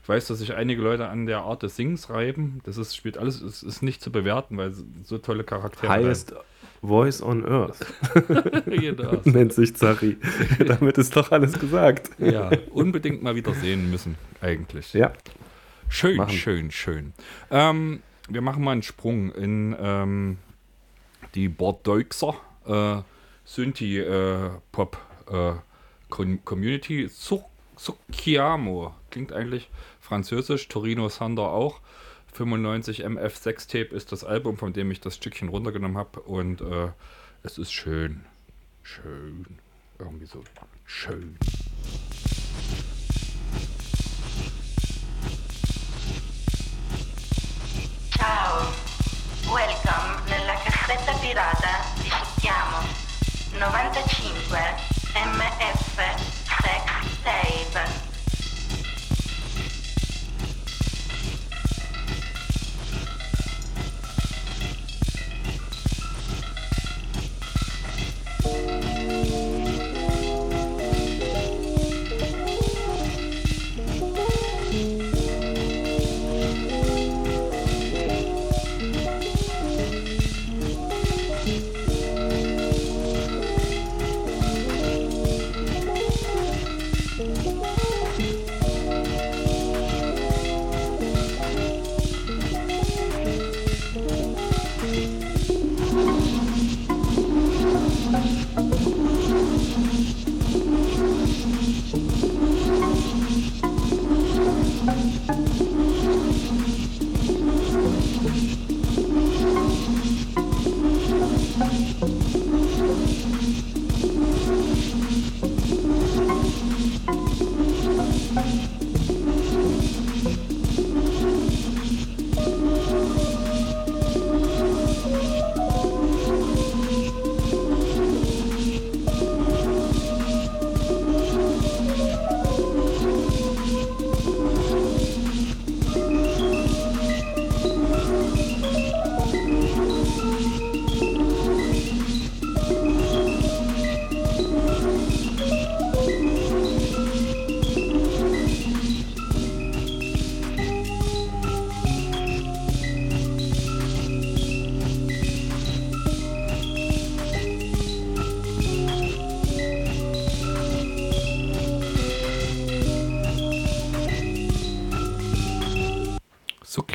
ich 0.03 0.09
weiß, 0.09 0.27
dass 0.27 0.39
sich 0.39 0.53
einige 0.53 0.81
Leute 0.81 1.07
an 1.07 1.25
der 1.25 1.39
Art 1.43 1.63
des 1.63 1.77
Sings 1.77 2.09
reiben. 2.09 2.59
Das 2.65 2.77
ist, 2.77 2.93
spielt 2.95 3.17
alles, 3.17 3.41
ist, 3.41 3.63
ist 3.63 3.81
nicht 3.81 4.01
zu 4.01 4.11
bewerten, 4.11 4.57
weil 4.57 4.73
so 5.03 5.17
tolle 5.17 5.43
Charaktere. 5.45 5.89
Highest 5.91 6.35
Voice 6.81 7.23
on 7.23 7.45
Earth 7.45 7.77
genau. 8.65 9.21
nennt 9.23 9.53
sich 9.53 9.73
Zari. 9.75 10.17
Damit 10.67 10.97
ist 10.97 11.15
doch 11.15 11.31
alles 11.31 11.57
gesagt. 11.57 12.09
Ja, 12.19 12.51
unbedingt 12.71 13.23
mal 13.23 13.35
wieder 13.35 13.53
sehen 13.53 13.89
müssen, 13.89 14.17
eigentlich. 14.41 14.93
Ja. 14.93 15.13
Schön, 15.87 16.17
Machen. 16.17 16.31
schön, 16.33 16.71
schön. 16.71 17.13
Ähm, 17.49 18.01
wir 18.27 18.41
machen 18.41 18.63
mal 18.63 18.71
einen 18.71 18.83
Sprung 18.83 19.31
in 19.31 19.73
ähm, 19.79 20.37
die 21.35 21.47
Bordeauxer 21.47 22.35
äh, 22.65 23.01
Synthie-Pop 23.45 24.97
äh, 25.31 25.53
Com 26.09 26.43
Community. 26.43 27.07
Su- 27.09 27.43
Succhiamo 27.75 28.95
klingt 29.09 29.33
eigentlich 29.33 29.69
französisch, 29.99 30.67
Torino 30.67 31.09
Sander 31.09 31.49
auch. 31.49 31.81
95 32.33 33.05
MF6 33.05 33.67
Tape 33.67 33.95
ist 33.95 34.11
das 34.11 34.23
Album, 34.23 34.57
von 34.57 34.73
dem 34.73 34.89
ich 34.91 34.99
das 34.99 35.15
Stückchen 35.15 35.49
runtergenommen 35.49 35.97
habe 35.97 36.19
und 36.21 36.61
äh, 36.61 36.89
es 37.43 37.57
ist 37.57 37.71
schön. 37.71 38.25
Schön. 38.81 39.45
Irgendwie 39.99 40.25
so 40.25 40.43
schön. 40.85 41.37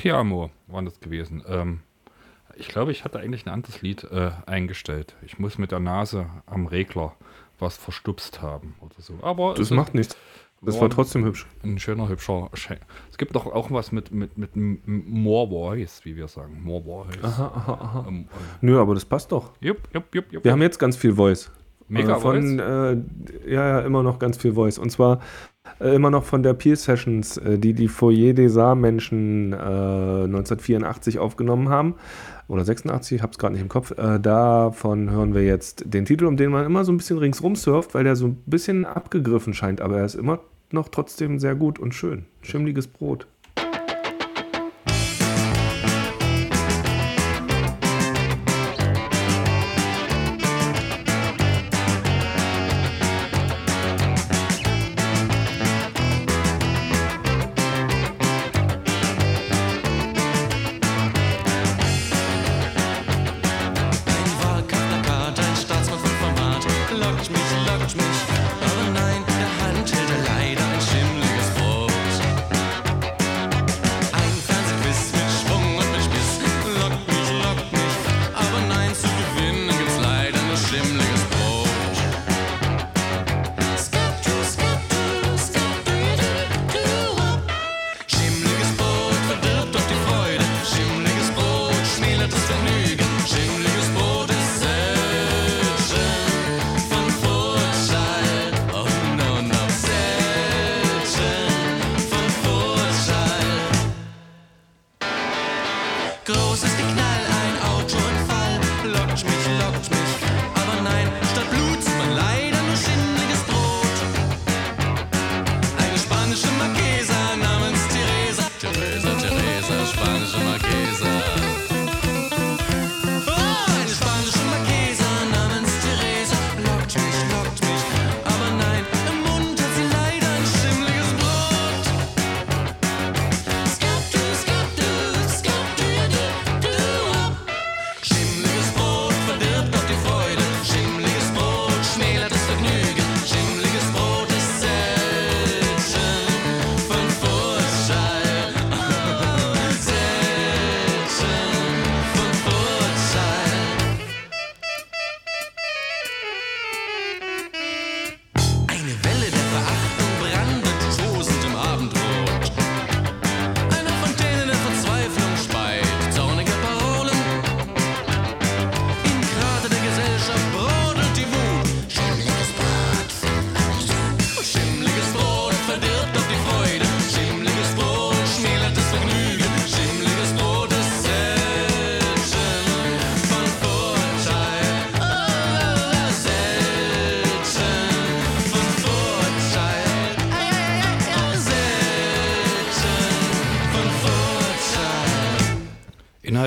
Succhiamo 0.08 0.50
war 0.68 0.82
das 0.82 1.00
gewesen. 1.00 1.42
Ähm, 1.46 1.80
ich 2.56 2.68
glaube, 2.68 2.90
ich 2.92 3.04
hatte 3.04 3.18
eigentlich 3.20 3.46
ein 3.46 3.52
anderes 3.52 3.82
Lied 3.82 4.04
äh, 4.04 4.30
eingestellt. 4.46 5.14
Ich 5.22 5.38
muss 5.38 5.58
mit 5.58 5.70
der 5.70 5.80
Nase 5.80 6.26
am 6.46 6.66
Regler 6.66 7.14
was 7.58 7.76
verstupst 7.76 8.40
haben 8.40 8.74
oder 8.80 8.94
so. 8.98 9.18
Aber 9.22 9.54
Das 9.54 9.70
macht 9.70 9.94
nichts. 9.94 10.16
Das 10.60 10.80
war 10.80 10.90
trotzdem 10.90 11.24
hübsch. 11.24 11.46
ein 11.62 11.78
schöner, 11.78 12.08
hübscher 12.08 12.48
Schein. 12.54 12.80
Es 13.10 13.18
gibt 13.18 13.36
doch 13.36 13.46
auch 13.46 13.70
was 13.70 13.92
mit, 13.92 14.10
mit, 14.10 14.36
mit 14.36 14.50
More 14.56 15.48
Voice, 15.48 16.04
wie 16.04 16.16
wir 16.16 16.26
sagen. 16.26 16.60
More 16.64 16.82
Voice. 16.82 17.22
Aha, 17.22 17.52
aha, 17.54 17.72
aha. 17.74 18.04
Ähm, 18.08 18.26
Nö, 18.60 18.80
aber 18.80 18.94
das 18.94 19.04
passt 19.04 19.30
doch. 19.30 19.52
jupp, 19.60 19.88
jupp, 19.94 20.12
jupp, 20.12 20.32
jupp. 20.32 20.44
Wir 20.44 20.50
haben 20.50 20.62
jetzt 20.62 20.78
ganz 20.78 20.96
viel 20.96 21.12
Voice. 21.14 21.52
Mega 21.86 22.16
Äh, 22.16 22.20
von, 22.20 22.58
äh, 22.58 22.96
ja, 23.46 23.68
ja, 23.68 23.80
immer 23.82 24.02
noch 24.02 24.18
ganz 24.18 24.36
viel 24.36 24.52
Voice. 24.54 24.78
Und 24.78 24.90
zwar 24.90 25.20
immer 25.80 26.10
noch 26.10 26.24
von 26.24 26.42
der 26.42 26.54
Peel 26.54 26.76
Sessions, 26.76 27.36
äh, 27.38 27.58
die 27.58 27.72
die 27.72 27.88
Foyer 27.88 28.32
des 28.32 28.54
Saar-Menschen 28.54 29.52
äh, 29.52 29.56
1984 29.56 31.18
aufgenommen 31.18 31.68
haben. 31.68 31.94
Oder 32.48 32.64
86, 32.64 33.16
ich 33.16 33.22
habe 33.22 33.32
es 33.32 33.38
gerade 33.38 33.54
nicht 33.54 33.62
im 33.62 33.68
Kopf. 33.68 33.92
Äh, 33.98 34.18
davon 34.18 35.10
hören 35.10 35.34
wir 35.34 35.44
jetzt 35.44 35.84
den 35.86 36.06
Titel, 36.06 36.24
um 36.24 36.36
den 36.36 36.50
man 36.50 36.64
immer 36.64 36.84
so 36.84 36.92
ein 36.92 36.96
bisschen 36.96 37.18
ringsrum 37.18 37.56
surft, 37.56 37.94
weil 37.94 38.04
der 38.04 38.16
so 38.16 38.26
ein 38.26 38.42
bisschen 38.46 38.86
abgegriffen 38.86 39.52
scheint. 39.54 39.80
Aber 39.80 39.98
er 39.98 40.04
ist 40.04 40.14
immer 40.14 40.40
noch 40.70 40.88
trotzdem 40.88 41.38
sehr 41.38 41.54
gut 41.54 41.78
und 41.78 41.94
schön. 41.94 42.24
Schimmliges 42.42 42.86
Brot. 42.86 43.26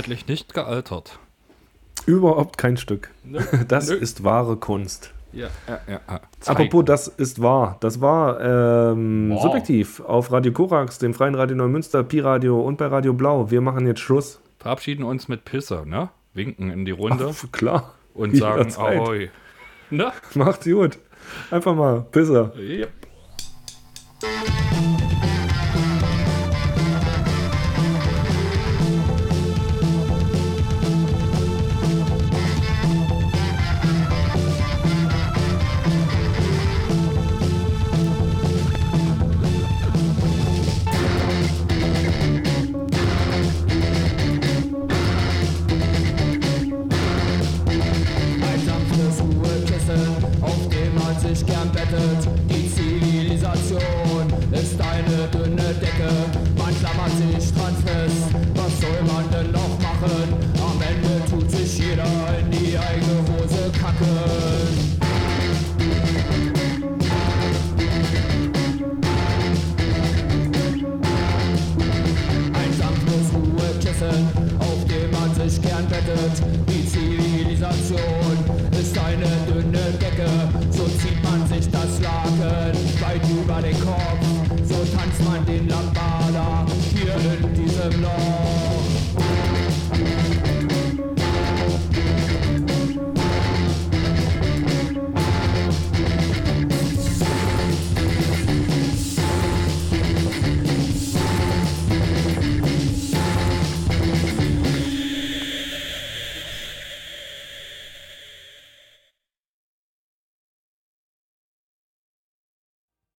Inhaltlich 0.01 0.27
nicht 0.27 0.53
gealtert. 0.53 1.19
Überhaupt 2.07 2.57
kein 2.57 2.77
Stück. 2.77 3.11
Nö. 3.23 3.39
Das 3.67 3.89
Nö. 3.89 3.95
ist 3.95 4.23
wahre 4.23 4.57
Kunst. 4.57 5.13
Ja, 5.33 5.47
ja, 5.67 5.79
ja. 5.87 6.01
Apropos, 6.45 6.83
das 6.85 7.07
ist 7.07 7.41
wahr. 7.41 7.77
Das 7.79 8.01
war 8.01 8.41
ähm, 8.41 9.29
Wow. 9.31 9.43
subjektiv 9.43 10.01
auf 10.01 10.31
Radio 10.31 10.51
Korax, 10.51 10.97
dem 10.97 11.13
Freien 11.13 11.35
Radio 11.35 11.55
Neumünster, 11.55 12.03
Pi-Radio 12.03 12.59
und 12.61 12.77
bei 12.77 12.87
Radio 12.87 13.13
Blau. 13.13 13.49
Wir 13.51 13.61
machen 13.61 13.85
jetzt 13.87 14.01
Schluss. 14.01 14.41
Verabschieden 14.59 15.03
uns 15.03 15.27
mit 15.29 15.45
Pisse, 15.45 15.83
ne? 15.85 16.09
Winken 16.33 16.69
in 16.71 16.83
die 16.85 16.91
Runde 16.91 17.31
Ach, 17.33 17.51
klar. 17.51 17.93
und 18.13 18.35
sagen. 18.37 18.73
Ahoi. 18.75 19.29
Ne? 19.89 20.11
Macht's 20.33 20.65
gut. 20.65 20.97
Einfach 21.51 21.75
mal. 21.75 22.01
Pisser. 22.11 22.51
Yep. 22.57 22.89